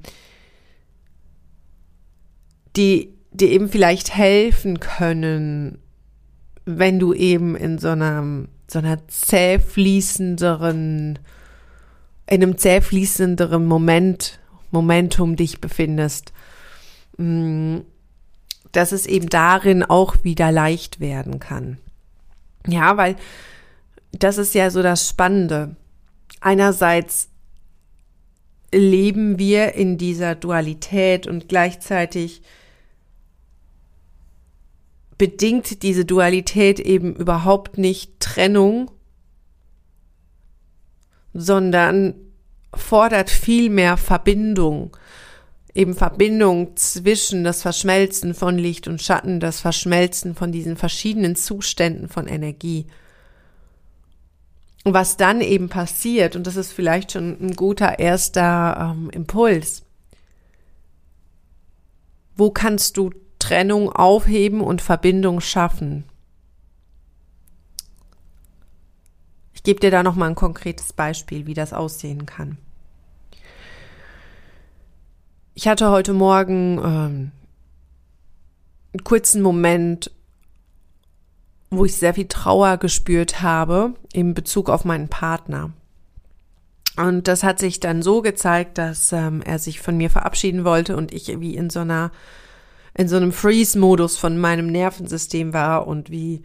die 2.76 3.14
dir 3.32 3.50
eben 3.50 3.68
vielleicht 3.68 4.14
helfen 4.14 4.80
können, 4.80 5.78
wenn 6.64 6.98
du 6.98 7.12
eben 7.14 7.56
in 7.56 7.78
so 7.78 7.88
einer, 7.88 8.46
so 8.66 8.78
einer 8.78 9.06
zäh 9.08 9.58
fließenderen, 9.58 11.18
in 12.28 12.42
einem 12.42 12.58
zäh 12.58 12.80
fließenderen 12.80 13.64
Moment, 13.64 14.38
Momentum 14.70 15.36
dich 15.36 15.60
befindest, 15.60 16.32
mm, 17.16 17.78
dass 18.72 18.92
es 18.92 19.06
eben 19.06 19.30
darin 19.30 19.82
auch 19.82 20.24
wieder 20.24 20.52
leicht 20.52 21.00
werden 21.00 21.40
kann. 21.40 21.78
Ja, 22.66 22.98
weil 22.98 23.16
das 24.12 24.36
ist 24.36 24.54
ja 24.54 24.70
so 24.70 24.82
das 24.82 25.08
Spannende. 25.08 25.76
Einerseits 26.40 27.30
leben 28.72 29.38
wir 29.38 29.74
in 29.74 29.96
dieser 29.96 30.34
Dualität 30.34 31.26
und 31.26 31.48
gleichzeitig 31.48 32.42
bedingt 35.16 35.82
diese 35.82 36.04
Dualität 36.04 36.78
eben 36.78 37.16
überhaupt 37.16 37.78
nicht 37.78 38.20
Trennung, 38.20 38.90
sondern 41.32 42.14
fordert 42.74 43.30
viel 43.30 43.70
mehr 43.70 43.96
Verbindung. 43.96 44.96
Eben 45.74 45.94
Verbindung 45.94 46.76
zwischen 46.76 47.44
das 47.44 47.62
Verschmelzen 47.62 48.34
von 48.34 48.58
Licht 48.58 48.88
und 48.88 49.00
Schatten, 49.02 49.40
das 49.40 49.60
Verschmelzen 49.60 50.34
von 50.34 50.50
diesen 50.52 50.76
verschiedenen 50.76 51.36
Zuständen 51.36 52.08
von 52.08 52.26
Energie. 52.26 52.86
Und 54.84 54.94
was 54.94 55.16
dann 55.16 55.40
eben 55.40 55.68
passiert, 55.68 56.34
und 56.34 56.46
das 56.46 56.56
ist 56.56 56.72
vielleicht 56.72 57.12
schon 57.12 57.36
ein 57.40 57.54
guter 57.54 57.98
erster 57.98 58.94
ähm, 58.96 59.10
Impuls, 59.10 59.82
wo 62.36 62.50
kannst 62.50 62.96
du 62.96 63.10
Trennung 63.38 63.92
aufheben 63.92 64.60
und 64.60 64.80
Verbindung 64.80 65.40
schaffen? 65.40 66.04
Gebe 69.68 69.80
dir 69.80 69.90
da 69.90 70.02
noch 70.02 70.14
mal 70.14 70.30
ein 70.30 70.34
konkretes 70.34 70.94
Beispiel, 70.94 71.44
wie 71.44 71.52
das 71.52 71.74
aussehen 71.74 72.24
kann. 72.24 72.56
Ich 75.52 75.68
hatte 75.68 75.90
heute 75.90 76.14
Morgen 76.14 76.78
ähm, 76.78 77.32
einen 78.94 79.04
kurzen 79.04 79.42
Moment, 79.42 80.10
wo 81.68 81.84
ich 81.84 81.96
sehr 81.96 82.14
viel 82.14 82.28
Trauer 82.28 82.78
gespürt 82.78 83.42
habe 83.42 83.92
in 84.10 84.32
Bezug 84.32 84.70
auf 84.70 84.86
meinen 84.86 85.10
Partner. 85.10 85.70
Und 86.96 87.28
das 87.28 87.42
hat 87.42 87.58
sich 87.58 87.78
dann 87.78 88.00
so 88.00 88.22
gezeigt, 88.22 88.78
dass 88.78 89.12
ähm, 89.12 89.42
er 89.42 89.58
sich 89.58 89.82
von 89.82 89.98
mir 89.98 90.08
verabschieden 90.08 90.64
wollte 90.64 90.96
und 90.96 91.12
ich 91.12 91.26
wie 91.40 91.54
in 91.54 91.68
so 91.68 91.80
einer, 91.80 92.10
in 92.94 93.06
so 93.06 93.16
einem 93.16 93.32
Freeze-Modus 93.32 94.16
von 94.16 94.38
meinem 94.38 94.68
Nervensystem 94.68 95.52
war 95.52 95.86
und 95.86 96.08
wie 96.08 96.42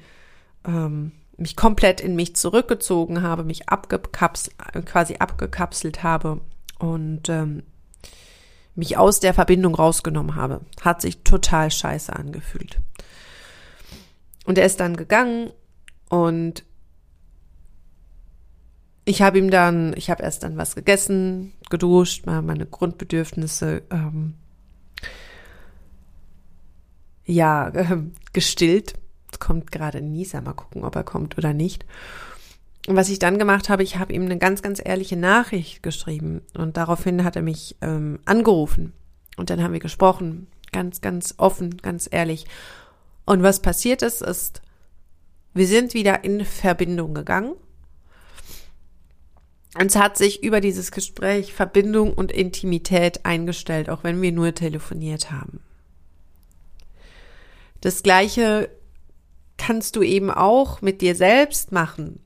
ähm, 0.67 1.13
mich 1.43 1.56
komplett 1.58 1.99
in 1.99 2.15
mich 2.15 2.36
zurückgezogen 2.36 3.21
habe, 3.21 3.43
mich 3.43 3.69
abgekaps 3.69 4.49
quasi 4.86 5.17
abgekapselt 5.19 6.01
habe 6.01 6.39
und 6.79 7.27
ähm, 7.27 7.63
mich 8.75 8.97
aus 8.97 9.19
der 9.19 9.34
Verbindung 9.34 9.75
rausgenommen 9.75 10.36
habe. 10.36 10.62
Hat 10.82 11.01
sich 11.01 11.23
total 11.23 11.69
scheiße 11.69 12.15
angefühlt. 12.15 12.79
Und 14.45 14.58
er 14.58 14.65
ist 14.65 14.79
dann 14.79 14.95
gegangen 14.95 15.51
und 16.10 16.63
ich 19.06 19.21
habe 19.21 19.38
ihm 19.38 19.51
dann, 19.51 19.93
ich 19.97 20.10
habe 20.10 20.23
erst 20.23 20.43
dann 20.43 20.56
was 20.56 20.75
gegessen, 20.75 21.51
geduscht, 21.69 22.25
meine 22.25 22.65
Grundbedürfnisse 22.65 23.84
ähm, 23.91 24.36
ja 27.25 27.69
gestillt. 28.34 28.95
Kommt 29.39 29.72
gerade 29.72 30.02
Nieser, 30.02 30.41
mal 30.41 30.54
gucken, 30.54 30.84
ob 30.84 30.96
er 30.96 31.04
kommt 31.04 31.38
oder 31.38 31.54
nicht. 31.54 31.86
Und 32.88 32.96
was 32.96 33.10
ich 33.10 33.19
dann 33.19 33.39
gemacht 33.39 33.69
habe, 33.69 33.84
ich 33.84 33.98
habe 33.98 34.13
ihm 34.13 34.24
eine 34.24 34.38
ganz, 34.38 34.62
ganz 34.62 34.82
ehrliche 34.84 35.15
Nachricht 35.15 35.84
geschrieben 35.84 36.41
und 36.58 36.76
daraufhin 36.76 37.24
hat 37.24 37.36
er 37.36 37.41
mich 37.41 37.78
ähm, 37.82 38.19
angerufen 38.26 38.93
und 39.38 39.50
dann 39.50 39.63
haben 39.63 39.74
wir 39.74 39.80
gesprochen, 39.80 40.48
ganz, 40.72 41.00
ganz 41.00 41.36
offen, 41.38 41.78
ganz 41.78 42.10
ehrlich. 42.12 42.46
Und 43.26 43.41
was 43.41 43.62
passiert 43.62 44.02
ist, 44.02 44.22
ist, 44.22 44.62
wir 45.54 45.67
sind 45.67 45.93
wieder 45.93 46.24
in 46.24 46.43
Verbindung 46.43 47.13
gegangen. 47.13 47.54
Und 49.76 49.86
es 49.88 49.96
hat 49.96 50.17
sich 50.17 50.43
über 50.43 50.62
dieses 50.62 50.91
Gespräch 50.91 51.54
Verbindung 51.54 52.13
und 52.13 52.32
Intimität 52.32 53.26
eingestellt, 53.26 53.89
auch 53.89 54.04
wenn 54.04 54.22
wir 54.22 54.32
nur 54.32 54.54
telefoniert 54.54 55.32
haben. 55.32 55.62
Das 57.82 58.04
Gleiche 58.04 58.69
kannst 59.57 59.95
du 59.95 60.01
eben 60.01 60.31
auch 60.31 60.81
mit 60.81 61.01
dir 61.01 61.15
selbst 61.15 61.71
machen. 61.71 62.19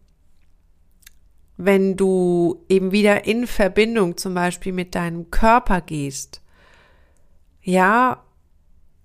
Wenn 1.57 1.95
du 1.95 2.63
eben 2.69 2.91
wieder 2.91 3.25
in 3.25 3.47
Verbindung 3.47 4.17
zum 4.17 4.33
Beispiel 4.33 4.73
mit 4.73 4.95
deinem 4.95 5.31
Körper 5.31 5.81
gehst. 5.81 6.41
Ja, 7.61 8.23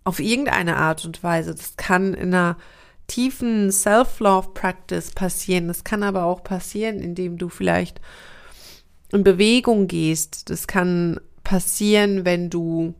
auf 0.05 0.21
irgendeine 0.21 0.77
Art 0.77 1.05
und 1.05 1.23
Weise. 1.23 1.55
Das 1.55 1.77
kann 1.77 2.15
in 2.15 2.35
einer 2.35 2.57
tiefen 3.07 3.71
Self-Love-Practice 3.71 5.13
passieren. 5.13 5.69
Das 5.69 5.85
kann 5.85 6.03
aber 6.03 6.25
auch 6.25 6.43
passieren, 6.43 6.99
indem 6.99 7.39
du 7.39 7.49
vielleicht 7.49 8.01
in 9.13 9.25
Bewegung 9.25 9.87
gehst. 9.87 10.51
Das 10.51 10.67
kann 10.67 11.21
passieren, 11.45 12.25
wenn 12.25 12.51
du 12.51 12.95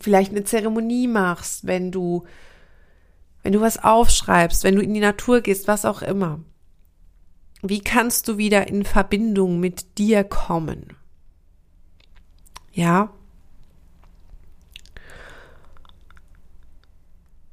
vielleicht 0.00 0.30
eine 0.30 0.44
Zeremonie 0.44 1.08
machst, 1.08 1.66
wenn 1.66 1.90
du, 1.90 2.24
wenn 3.42 3.52
du 3.52 3.60
was 3.60 3.82
aufschreibst, 3.82 4.64
wenn 4.64 4.76
du 4.76 4.82
in 4.82 4.94
die 4.94 5.00
Natur 5.00 5.40
gehst, 5.40 5.68
was 5.68 5.84
auch 5.84 6.02
immer. 6.02 6.40
Wie 7.62 7.80
kannst 7.80 8.28
du 8.28 8.36
wieder 8.36 8.68
in 8.68 8.84
Verbindung 8.84 9.60
mit 9.60 9.98
dir 9.98 10.24
kommen? 10.24 10.96
Ja, 12.72 13.10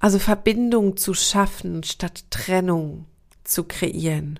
Also 0.03 0.19
Verbindung 0.19 0.97
zu 0.97 1.13
schaffen 1.13 1.82
statt 1.84 2.25
Trennung 2.29 3.06
zu 3.45 3.63
kreieren. 3.63 4.38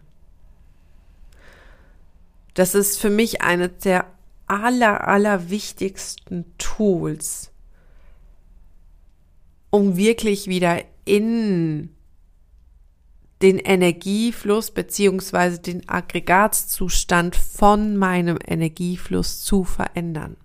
Das 2.54 2.76
ist 2.76 3.00
für 3.00 3.10
mich 3.10 3.42
eine 3.44 3.70
der 3.70 4.08
aller, 4.46 5.08
aller 5.08 5.50
wichtigsten 5.50 6.44
Tools, 6.58 7.53
um 9.74 9.98
wirklich 9.98 10.46
wieder 10.48 10.84
in 11.04 11.90
den 13.42 13.58
Energiefluss 13.58 14.70
beziehungsweise 14.70 15.60
den 15.60 15.90
Aggregatzustand 15.90 17.36
von 17.36 17.98
meinem 17.98 18.38
Energiefluss 18.46 19.42
zu 19.42 19.64
verändern. 19.64 20.38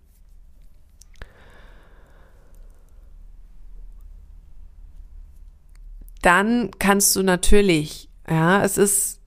dann 6.22 6.70
kannst 6.78 7.14
du 7.16 7.22
natürlich, 7.22 8.08
ja, 8.28 8.64
es 8.64 8.76
ist, 8.76 9.20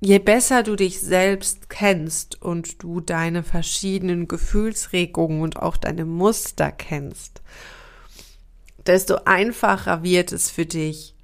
je 0.00 0.18
besser 0.18 0.62
du 0.62 0.76
dich 0.76 1.00
selbst 1.00 1.68
kennst 1.68 2.40
und 2.40 2.82
du 2.82 3.00
deine 3.00 3.42
verschiedenen 3.42 4.28
Gefühlsregungen 4.28 5.42
und 5.42 5.58
auch 5.58 5.76
deine 5.76 6.04
Muster 6.04 6.72
kennst, 6.72 7.42
desto 8.88 9.16
einfacher 9.24 10.02
wird 10.02 10.32
es 10.32 10.50
für 10.50 10.66
dich, 10.66 11.14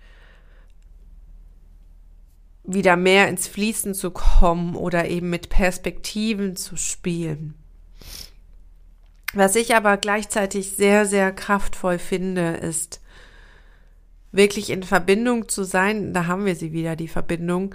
wieder 2.62 2.96
mehr 2.96 3.28
ins 3.28 3.48
Fließen 3.48 3.94
zu 3.94 4.10
kommen 4.10 4.74
oder 4.74 5.08
eben 5.08 5.30
mit 5.30 5.48
Perspektiven 5.48 6.56
zu 6.56 6.76
spielen. 6.76 7.54
Was 9.34 9.56
ich 9.56 9.74
aber 9.74 9.96
gleichzeitig 9.96 10.76
sehr, 10.76 11.06
sehr 11.06 11.32
kraftvoll 11.32 11.98
finde, 11.98 12.54
ist, 12.56 13.00
wirklich 14.34 14.70
in 14.70 14.82
Verbindung 14.82 15.48
zu 15.48 15.64
sein, 15.64 16.12
da 16.12 16.26
haben 16.26 16.44
wir 16.44 16.56
sie 16.56 16.72
wieder, 16.72 16.96
die 16.96 17.08
Verbindung 17.08 17.74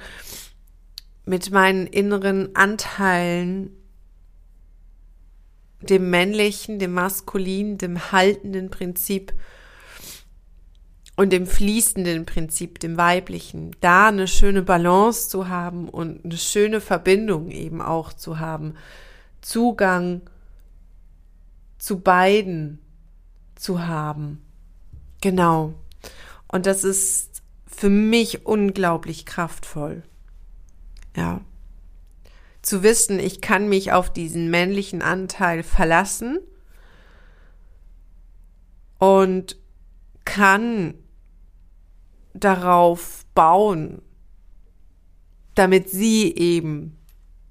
mit 1.26 1.52
meinen 1.52 1.88
inneren 1.88 2.56
Anteilen, 2.56 3.72
dem 5.82 6.10
männlichen, 6.10 6.80
dem 6.80 6.94
maskulinen, 6.94 7.78
dem 7.78 8.12
haltenden 8.12 8.70
Prinzip 8.70 9.34
und 11.20 11.34
dem 11.34 11.48
fließenden 11.48 12.26
Prinzip, 12.26 12.80
dem 12.80 12.96
weiblichen, 12.96 13.76
da 13.82 14.08
eine 14.08 14.26
schöne 14.26 14.62
Balance 14.62 15.28
zu 15.28 15.50
haben 15.50 15.90
und 15.90 16.24
eine 16.24 16.38
schöne 16.38 16.80
Verbindung 16.80 17.52
eben 17.52 17.82
auch 17.82 18.14
zu 18.14 18.40
haben, 18.40 18.76
Zugang 19.42 20.22
zu 21.78 22.00
beiden 22.00 22.80
zu 23.56 23.86
haben. 23.86 24.42
Genau. 25.20 25.74
Und 26.48 26.66
das 26.66 26.86
ist 26.86 27.42
für 27.68 27.90
mich 27.90 28.46
unglaublich 28.46 29.26
kraftvoll. 29.26 30.04
Ja. 31.18 31.42
Zu 32.62 32.82
wissen, 32.82 33.20
ich 33.20 33.42
kann 33.42 33.68
mich 33.68 33.92
auf 33.92 34.10
diesen 34.10 34.50
männlichen 34.50 35.02
Anteil 35.02 35.64
verlassen 35.64 36.40
und 39.00 39.58
kann 40.24 40.94
darauf 42.44 43.26
bauen, 43.36 44.02
damit 45.56 45.90
sie 45.90 46.34
eben 46.36 46.98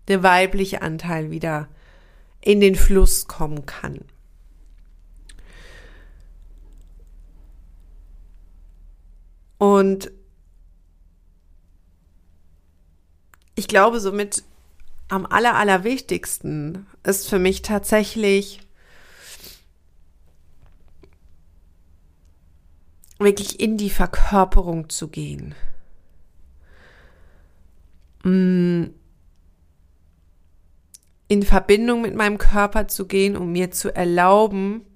der 0.09 0.23
weibliche 0.23 0.83
Anteil 0.83 1.31
wieder 1.31 1.69
in 2.41 2.61
den 2.61 2.75
Fluss 2.75 3.27
kommen 3.27 3.67
kann. 3.67 4.01
Und 9.59 10.11
ich 13.55 13.67
glaube, 13.67 13.99
somit 14.01 14.45
am 15.09 15.27
aller, 15.27 15.57
allerwichtigsten 15.57 16.87
ist 17.03 17.29
für 17.29 17.39
mich 17.39 17.63
tatsächlich 17.63 18.61
wirklich 23.19 23.61
in 23.61 23.77
die 23.77 23.91
Verkörperung 23.91 24.89
zu 24.89 25.09
gehen. 25.09 25.55
Mm. 28.23 28.85
In 31.31 31.43
Verbindung 31.43 32.01
mit 32.01 32.15
meinem 32.15 32.39
Körper 32.39 32.89
zu 32.89 33.07
gehen, 33.07 33.37
um 33.37 33.53
mir 33.53 33.71
zu 33.71 33.95
erlauben, 33.95 34.87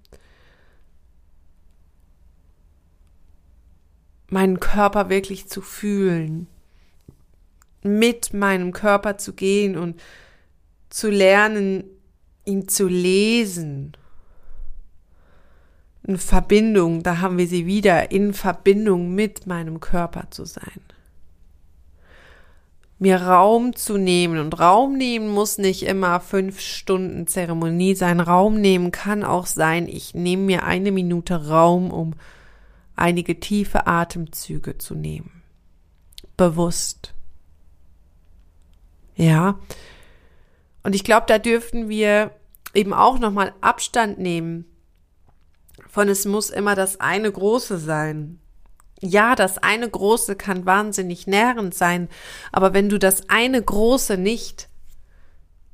meinen 4.29 4.59
Körper 4.59 5.11
wirklich 5.11 5.49
zu 5.49 5.61
fühlen, 5.61 6.47
mit 7.83 8.33
meinem 8.33 8.73
Körper 8.73 9.19
zu 9.19 9.35
gehen 9.35 9.77
und 9.77 10.01
zu 10.89 11.11
lernen, 11.11 11.85
ihn 12.47 12.67
zu 12.67 12.89
lesen 12.89 13.93
in 16.05 16.19
Verbindung, 16.19 17.03
da 17.03 17.21
haben 17.21 17.39
wir 17.39 17.47
sie 17.47 17.67
wieder, 17.67 18.11
in 18.11 18.35
Verbindung 18.35 19.15
mit 19.15 19.47
meinem 19.47 19.81
Körper 19.81 20.31
zu 20.31 20.45
sein. 20.45 20.81
Mir 22.99 23.21
Raum 23.21 23.75
zu 23.75 23.99
nehmen 23.99 24.39
und 24.39 24.61
Raum 24.61 24.97
nehmen 24.97 25.29
muss 25.29 25.59
nicht 25.59 25.83
immer 25.83 26.21
fünf 26.21 26.61
Stunden 26.61 27.27
Zeremonie 27.27 27.97
sein. 27.97 28.21
Raum 28.21 28.61
nehmen 28.61 28.93
kann 28.93 29.25
auch 29.25 29.47
sein, 29.47 29.89
ich 29.89 30.15
nehme 30.15 30.45
mir 30.45 30.65
eine 30.65 30.93
Minute 30.93 31.49
Raum, 31.49 31.91
um 31.91 32.15
einige 32.95 33.41
tiefe 33.41 33.87
Atemzüge 33.87 34.79
zu 34.79 34.95
nehmen. 34.95 35.43
Bewusst. 36.37 37.13
Ja. 39.17 39.59
Und 40.85 40.95
ich 40.95 41.03
glaube, 41.03 41.27
da 41.27 41.39
dürften 41.39 41.89
wir 41.89 42.31
eben 42.75 42.93
auch 42.93 43.19
nochmal 43.19 43.53
Abstand 43.61 44.19
nehmen 44.19 44.65
von 45.89 46.09
es 46.09 46.25
muss 46.25 46.51
immer 46.51 46.75
das 46.75 47.01
eine 47.01 47.31
große 47.31 47.79
sein. 47.79 48.41
Ja, 49.01 49.35
das 49.35 49.59
eine 49.59 49.89
große 49.89 50.37
kann 50.37 50.65
wahnsinnig 50.65 51.27
nährend 51.27 51.75
sein, 51.75 52.09
aber 52.53 52.73
wenn 52.73 52.89
du 52.89 52.99
das 52.99 53.29
eine 53.29 53.61
große 53.61 54.17
nicht 54.17 54.69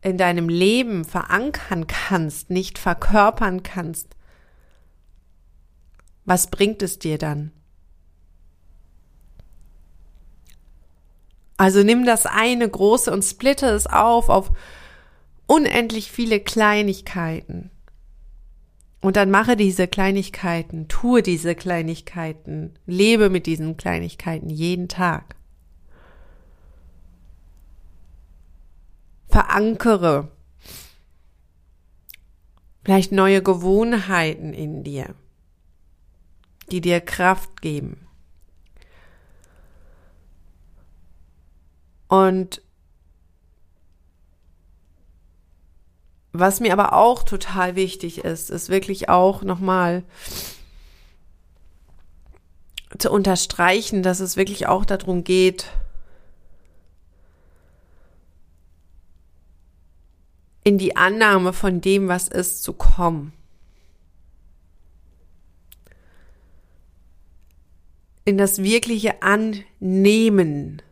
in 0.01 0.17
deinem 0.17 0.49
Leben 0.49 1.05
verankern 1.05 1.87
kannst, 1.87 2.51
nicht 2.51 2.79
verkörpern 2.79 3.63
kannst, 3.63 4.17
was 6.25 6.49
bringt 6.49 6.83
es 6.83 6.99
dir 6.99 7.19
dann? 7.19 7.53
Also 11.57 11.83
nimm 11.83 12.05
das 12.07 12.25
eine 12.25 12.69
große 12.69 13.13
und 13.13 13.23
splitte 13.23 13.67
es 13.67 13.87
auf 13.87 14.29
auf 14.29 14.53
unendlich 15.47 16.13
viele 16.13 16.39
Kleinigkeiten. 16.39 17.71
Und 19.01 19.17
dann 19.17 19.31
mache 19.31 19.55
diese 19.57 19.87
Kleinigkeiten, 19.87 20.89
tue 20.89 21.23
diese 21.23 21.55
Kleinigkeiten, 21.55 22.79
lebe 22.87 23.31
mit 23.31 23.47
diesen 23.47 23.77
Kleinigkeiten 23.77 24.51
jeden 24.51 24.89
Tag. 24.89 25.37
Verankere 29.29 30.33
vielleicht 32.83 33.13
neue 33.13 33.43
Gewohnheiten 33.43 34.53
in 34.53 34.83
dir, 34.83 35.15
die 36.71 36.81
dir 36.81 37.01
Kraft 37.01 37.61
geben. 37.61 38.09
Und 42.09 42.63
Was 46.33 46.61
mir 46.61 46.73
aber 46.73 46.93
auch 46.93 47.23
total 47.23 47.75
wichtig 47.75 48.19
ist, 48.19 48.51
ist 48.51 48.69
wirklich 48.69 49.09
auch 49.09 49.43
nochmal 49.43 50.03
zu 52.99 53.11
unterstreichen, 53.11 54.03
dass 54.03 54.21
es 54.21 54.37
wirklich 54.37 54.67
auch 54.67 54.85
darum 54.85 55.25
geht, 55.25 55.67
in 60.65 60.77
die 60.77 60.97
Annahme 60.97 61.53
von 61.55 61.81
dem, 61.81 62.09
was 62.09 62.29
ist, 62.29 62.63
zu 62.63 62.75
kommen. 62.75 63.33
In 68.27 68.37
das 68.37 68.63
wirkliche 68.63 69.23
Annehmen 69.23 70.83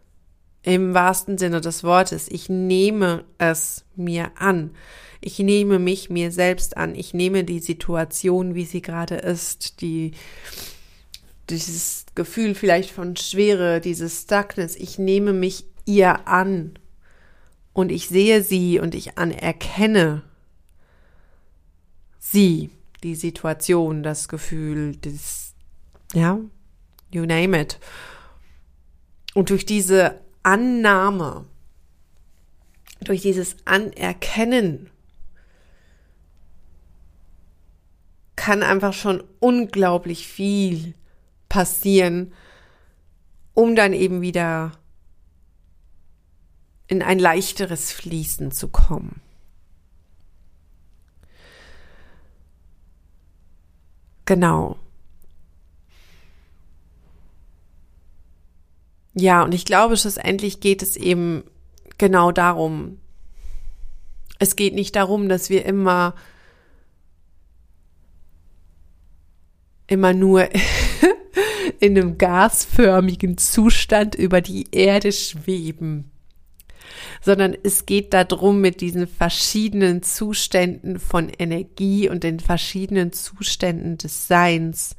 im 0.66 0.94
wahrsten 0.94 1.38
Sinne 1.38 1.60
des 1.60 1.84
Wortes. 1.84 2.26
Ich 2.28 2.48
nehme 2.48 3.24
es 3.38 3.84
mir 3.94 4.32
an. 4.34 4.72
Ich 5.20 5.38
nehme 5.38 5.78
mich 5.78 6.10
mir 6.10 6.32
selbst 6.32 6.76
an. 6.76 6.96
Ich 6.96 7.14
nehme 7.14 7.44
die 7.44 7.60
Situation, 7.60 8.56
wie 8.56 8.64
sie 8.64 8.82
gerade 8.82 9.14
ist, 9.14 9.80
die, 9.80 10.10
dieses 11.48 12.06
Gefühl 12.16 12.56
vielleicht 12.56 12.90
von 12.90 13.14
Schwere, 13.14 13.80
dieses 13.80 14.22
Stuckness. 14.22 14.74
Ich 14.74 14.98
nehme 14.98 15.32
mich 15.32 15.66
ihr 15.84 16.26
an 16.26 16.76
und 17.72 17.92
ich 17.92 18.08
sehe 18.08 18.42
sie 18.42 18.80
und 18.80 18.96
ich 18.96 19.16
anerkenne 19.18 20.22
sie, 22.18 22.70
die 23.04 23.14
Situation, 23.14 24.02
das 24.02 24.26
Gefühl, 24.26 24.96
das, 24.96 25.54
ja, 26.12 26.40
you 27.12 27.24
name 27.24 27.60
it. 27.60 27.78
Und 29.32 29.50
durch 29.50 29.64
diese 29.64 30.25
Annahme, 30.46 31.44
durch 33.00 33.22
dieses 33.22 33.56
Anerkennen 33.64 34.88
kann 38.36 38.62
einfach 38.62 38.92
schon 38.92 39.24
unglaublich 39.40 40.28
viel 40.28 40.94
passieren, 41.48 42.32
um 43.54 43.74
dann 43.74 43.92
eben 43.92 44.20
wieder 44.20 44.70
in 46.86 47.02
ein 47.02 47.18
leichteres 47.18 47.90
Fließen 47.90 48.52
zu 48.52 48.68
kommen. 48.68 49.20
Genau. 54.26 54.78
Ja, 59.18 59.42
und 59.42 59.54
ich 59.54 59.64
glaube, 59.64 59.96
schlussendlich 59.96 60.60
geht 60.60 60.82
es 60.82 60.94
eben 60.94 61.42
genau 61.96 62.32
darum. 62.32 62.98
Es 64.38 64.56
geht 64.56 64.74
nicht 64.74 64.94
darum, 64.94 65.30
dass 65.30 65.48
wir 65.48 65.64
immer 65.64 66.14
immer 69.86 70.12
nur 70.12 70.46
in 71.80 71.96
einem 71.96 72.18
gasförmigen 72.18 73.38
Zustand 73.38 74.14
über 74.14 74.42
die 74.42 74.66
Erde 74.70 75.12
schweben, 75.12 76.10
sondern 77.22 77.56
es 77.62 77.86
geht 77.86 78.12
darum, 78.12 78.60
mit 78.60 78.82
diesen 78.82 79.06
verschiedenen 79.06 80.02
Zuständen 80.02 80.98
von 80.98 81.30
Energie 81.30 82.10
und 82.10 82.22
den 82.22 82.38
verschiedenen 82.38 83.14
Zuständen 83.14 83.96
des 83.96 84.28
Seins 84.28 84.94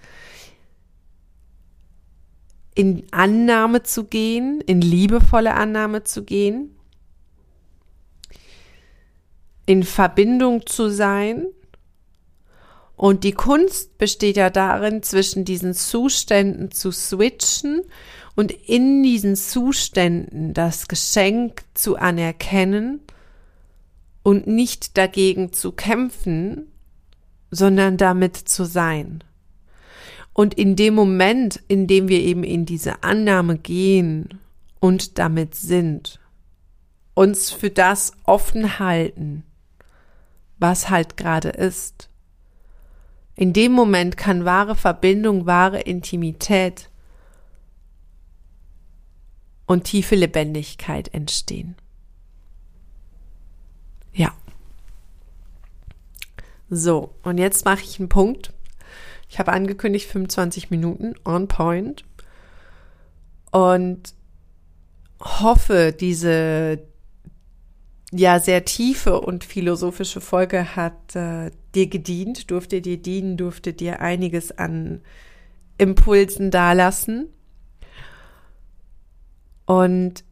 in 2.77 3.03
Annahme 3.11 3.83
zu 3.83 4.05
gehen, 4.05 4.61
in 4.61 4.81
liebevolle 4.81 5.55
Annahme 5.55 6.03
zu 6.03 6.23
gehen, 6.23 6.75
in 9.65 9.83
Verbindung 9.83 10.65
zu 10.65 10.89
sein– 10.89 11.47
Und 12.97 13.23
die 13.23 13.31
Kunst 13.31 13.99
besteht 13.99 14.37
ja 14.37 14.49
darin, 14.49 15.03
zwischen 15.03 15.45
diesen 15.45 15.75
Zuständen 15.75 16.71
zu 16.71 16.91
switchen 16.91 17.83
und 18.35 18.51
in 18.51 19.03
diesen 19.03 19.35
Zuständen 19.35 20.55
das 20.55 20.87
Geschenk 20.87 21.61
zu 21.75 21.95
anerkennen 21.95 23.01
und 24.23 24.47
nicht 24.47 24.97
dagegen 24.97 25.53
zu 25.53 25.71
kämpfen, 25.71 26.71
sondern 27.51 27.97
damit 27.97 28.35
zu 28.35 28.65
sein. 28.65 29.23
Und 30.37 30.53
in 30.53 30.75
dem 30.75 30.93
Moment, 30.93 31.63
in 31.67 31.87
dem 31.87 32.09
wir 32.09 32.19
eben 32.19 32.43
in 32.43 32.67
diese 32.67 33.01
Annahme 33.01 33.57
gehen 33.57 34.39
und 34.79 35.17
damit 35.17 35.55
sind, 35.55 36.19
uns 37.15 37.49
für 37.49 37.71
das 37.71 38.11
offen 38.23 38.77
halten, 38.77 39.41
was 40.59 40.91
halt 40.91 41.17
gerade 41.17 41.49
ist, 41.49 42.11
in 43.33 43.51
dem 43.51 43.71
Moment 43.71 44.15
kann 44.15 44.45
wahre 44.45 44.75
Verbindung, 44.75 45.47
wahre 45.47 45.81
Intimität 45.81 46.91
und 49.65 49.85
tiefe 49.85 50.13
Lebendigkeit 50.13 51.11
entstehen. 51.15 51.75
Ja. 54.13 54.35
So, 56.69 57.15
und 57.23 57.39
jetzt 57.39 57.65
mache 57.65 57.81
ich 57.81 57.97
einen 57.97 58.09
Punkt. 58.09 58.53
Ich 59.29 59.39
habe 59.39 59.51
angekündigt 59.51 60.09
25 60.09 60.69
Minuten 60.69 61.15
on 61.25 61.47
point 61.47 62.05
und 63.51 64.13
hoffe, 65.19 65.93
diese 65.97 66.79
ja 68.11 68.39
sehr 68.39 68.63
tiefe 68.63 69.19
und 69.19 69.43
philosophische 69.43 70.21
Folge 70.21 70.75
hat 70.75 71.15
äh, 71.15 71.51
dir 71.75 71.87
gedient, 71.87 72.49
durfte 72.51 72.81
dir 72.81 72.97
dienen, 72.97 73.35
durfte 73.35 73.73
dir 73.73 73.99
einiges 73.99 74.57
an 74.57 75.01
Impulsen 75.77 76.49
dalassen. 76.51 77.27
Und 79.65 80.23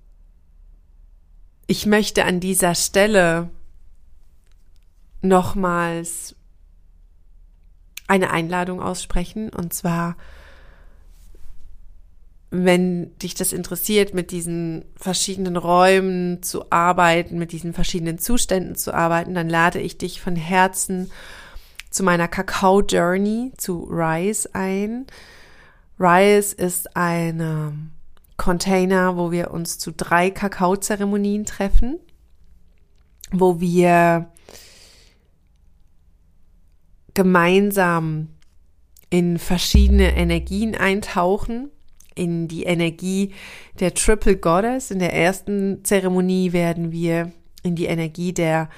ich 1.67 1.85
möchte 1.85 2.23
an 2.23 2.39
dieser 2.39 2.75
Stelle 2.75 3.49
nochmals 5.21 6.35
eine 8.07 8.31
Einladung 8.31 8.81
aussprechen 8.81 9.49
und 9.49 9.73
zwar 9.73 10.15
wenn 12.51 13.17
dich 13.19 13.33
das 13.35 13.51
interessiert, 13.51 14.13
mit 14.13 14.31
diesen 14.31 14.85
verschiedenen 14.95 15.57
Räumen 15.57 16.41
zu 16.41 16.71
arbeiten, 16.71 17.37
mit 17.37 17.51
diesen 17.51 17.73
verschiedenen 17.73 18.17
Zuständen 18.17 18.75
zu 18.75 18.93
arbeiten, 18.93 19.33
dann 19.33 19.49
lade 19.49 19.79
ich 19.79 19.97
dich 19.97 20.21
von 20.21 20.35
Herzen 20.35 21.11
zu 21.89 22.03
meiner 22.03 22.27
Kakao 22.27 22.81
Journey 22.81 23.51
zu 23.57 23.87
Rise 23.89 24.49
ein. 24.53 25.05
Rise 25.99 26.55
ist 26.55 26.95
ein 26.95 27.91
Container, 28.37 29.17
wo 29.17 29.31
wir 29.31 29.51
uns 29.51 29.79
zu 29.79 29.91
drei 29.91 30.29
Kakaozeremonien 30.29 31.45
treffen, 31.45 31.99
wo 33.31 33.59
wir 33.59 34.29
gemeinsam 37.15 38.27
in 39.09 39.39
verschiedene 39.39 40.15
Energien 40.15 40.75
eintauchen 40.75 41.69
in 42.13 42.47
die 42.47 42.63
Energie 42.63 43.33
der 43.79 43.93
Triple 43.93 44.37
Goddess. 44.37 44.91
In 44.91 44.99
der 44.99 45.13
ersten 45.13 45.83
Zeremonie 45.83 46.53
werden 46.53 46.91
wir 46.91 47.31
in 47.63 47.75
die 47.75 47.85
Energie 47.85 48.33
der 48.33 48.69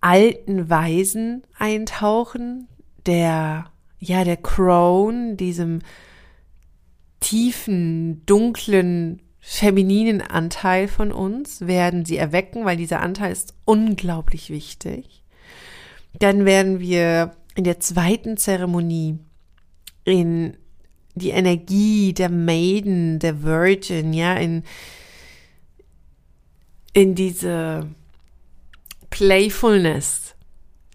alten 0.00 0.70
Weisen 0.70 1.42
eintauchen, 1.58 2.68
der, 3.06 3.70
ja, 3.98 4.24
der 4.24 4.36
Crone, 4.36 5.36
diesem 5.36 5.80
tiefen, 7.20 8.24
dunklen, 8.26 9.22
femininen 9.40 10.22
Anteil 10.22 10.86
von 10.86 11.12
uns, 11.12 11.66
werden 11.66 12.04
sie 12.04 12.16
erwecken, 12.16 12.64
weil 12.64 12.76
dieser 12.76 13.00
Anteil 13.00 13.32
ist 13.32 13.54
unglaublich 13.64 14.50
wichtig. 14.50 15.24
Dann 16.18 16.44
werden 16.44 16.80
wir 16.80 17.32
in 17.54 17.64
der 17.64 17.80
zweiten 17.80 18.36
Zeremonie 18.36 19.18
in 20.04 20.56
die 21.14 21.30
Energie 21.30 22.12
der 22.12 22.28
Maiden, 22.28 23.18
der 23.18 23.42
Virgin, 23.42 24.12
ja, 24.12 24.34
in, 24.34 24.62
in 26.92 27.14
diese 27.14 27.88
Playfulness 29.10 30.34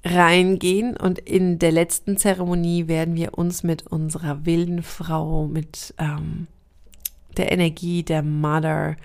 reingehen 0.03 0.97
und 0.97 1.19
in 1.19 1.59
der 1.59 1.71
letzten 1.71 2.17
Zeremonie 2.17 2.87
werden 2.87 3.15
wir 3.15 3.37
uns 3.37 3.63
mit 3.63 3.87
unserer 3.87 4.45
wilden 4.45 4.83
Frau, 4.83 5.47
mit 5.47 5.93
ähm, 5.97 6.47
der 7.37 7.51
Energie 7.51 8.03
der 8.03 8.23
Mother, 8.23 8.97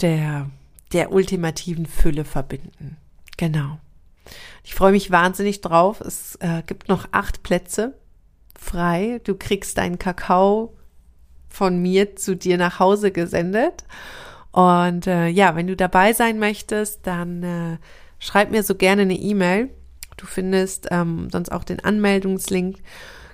der, 0.00 0.50
der 0.92 1.12
ultimativen 1.12 1.86
Fülle 1.86 2.24
verbinden. 2.24 2.96
Genau. 3.36 3.78
Ich 4.64 4.74
freue 4.74 4.92
mich 4.92 5.10
wahnsinnig 5.10 5.60
drauf. 5.60 6.00
Es 6.00 6.36
äh, 6.36 6.62
gibt 6.66 6.88
noch 6.88 7.06
acht 7.12 7.42
Plätze 7.42 7.98
frei. 8.58 9.20
Du 9.24 9.36
kriegst 9.36 9.78
deinen 9.78 9.98
Kakao 9.98 10.76
von 11.48 11.80
mir 11.80 12.16
zu 12.16 12.36
dir 12.36 12.56
nach 12.58 12.78
Hause 12.78 13.10
gesendet. 13.10 13.84
Und 14.52 15.06
äh, 15.06 15.28
ja, 15.28 15.56
wenn 15.56 15.66
du 15.66 15.76
dabei 15.76 16.12
sein 16.12 16.38
möchtest, 16.38 17.06
dann 17.06 17.42
äh, 17.42 17.78
schreib 18.18 18.50
mir 18.50 18.62
so 18.62 18.74
gerne 18.74 19.02
eine 19.02 19.16
E-Mail. 19.16 19.70
Du 20.16 20.26
findest 20.26 20.88
ähm, 20.90 21.28
sonst 21.30 21.50
auch 21.50 21.64
den 21.64 21.80
Anmeldungslink 21.80 22.78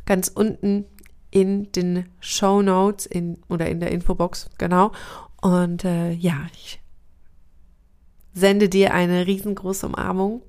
ganz 0.07 0.29
unten 0.29 0.87
in 1.31 1.71
den 1.73 2.09
Show 2.21 2.63
Notes 2.63 3.05
in, 3.05 3.39
oder 3.49 3.69
in 3.69 3.81
der 3.81 3.91
Infobox, 3.91 4.49
genau. 4.59 4.93
Und 5.41 5.85
äh, 5.85 6.13
ja, 6.13 6.47
ich 6.55 6.81
sende 8.33 8.69
dir 8.69 8.95
eine 8.95 9.27
riesengroße 9.27 9.87
Umarmung, 9.87 10.43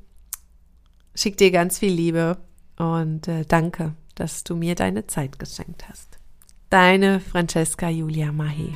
schick 1.15 1.37
dir 1.37 1.51
ganz 1.51 1.79
viel 1.79 1.93
Liebe 1.93 2.37
und 2.77 3.27
äh, 3.27 3.45
danke 3.47 3.95
dass 4.19 4.43
du 4.43 4.55
mir 4.55 4.75
deine 4.75 5.07
Zeit 5.07 5.39
geschenkt 5.39 5.87
hast. 5.87 6.19
Deine 6.69 7.19
Francesca 7.19 7.89
Julia 7.89 8.31
Mahe. 8.31 8.73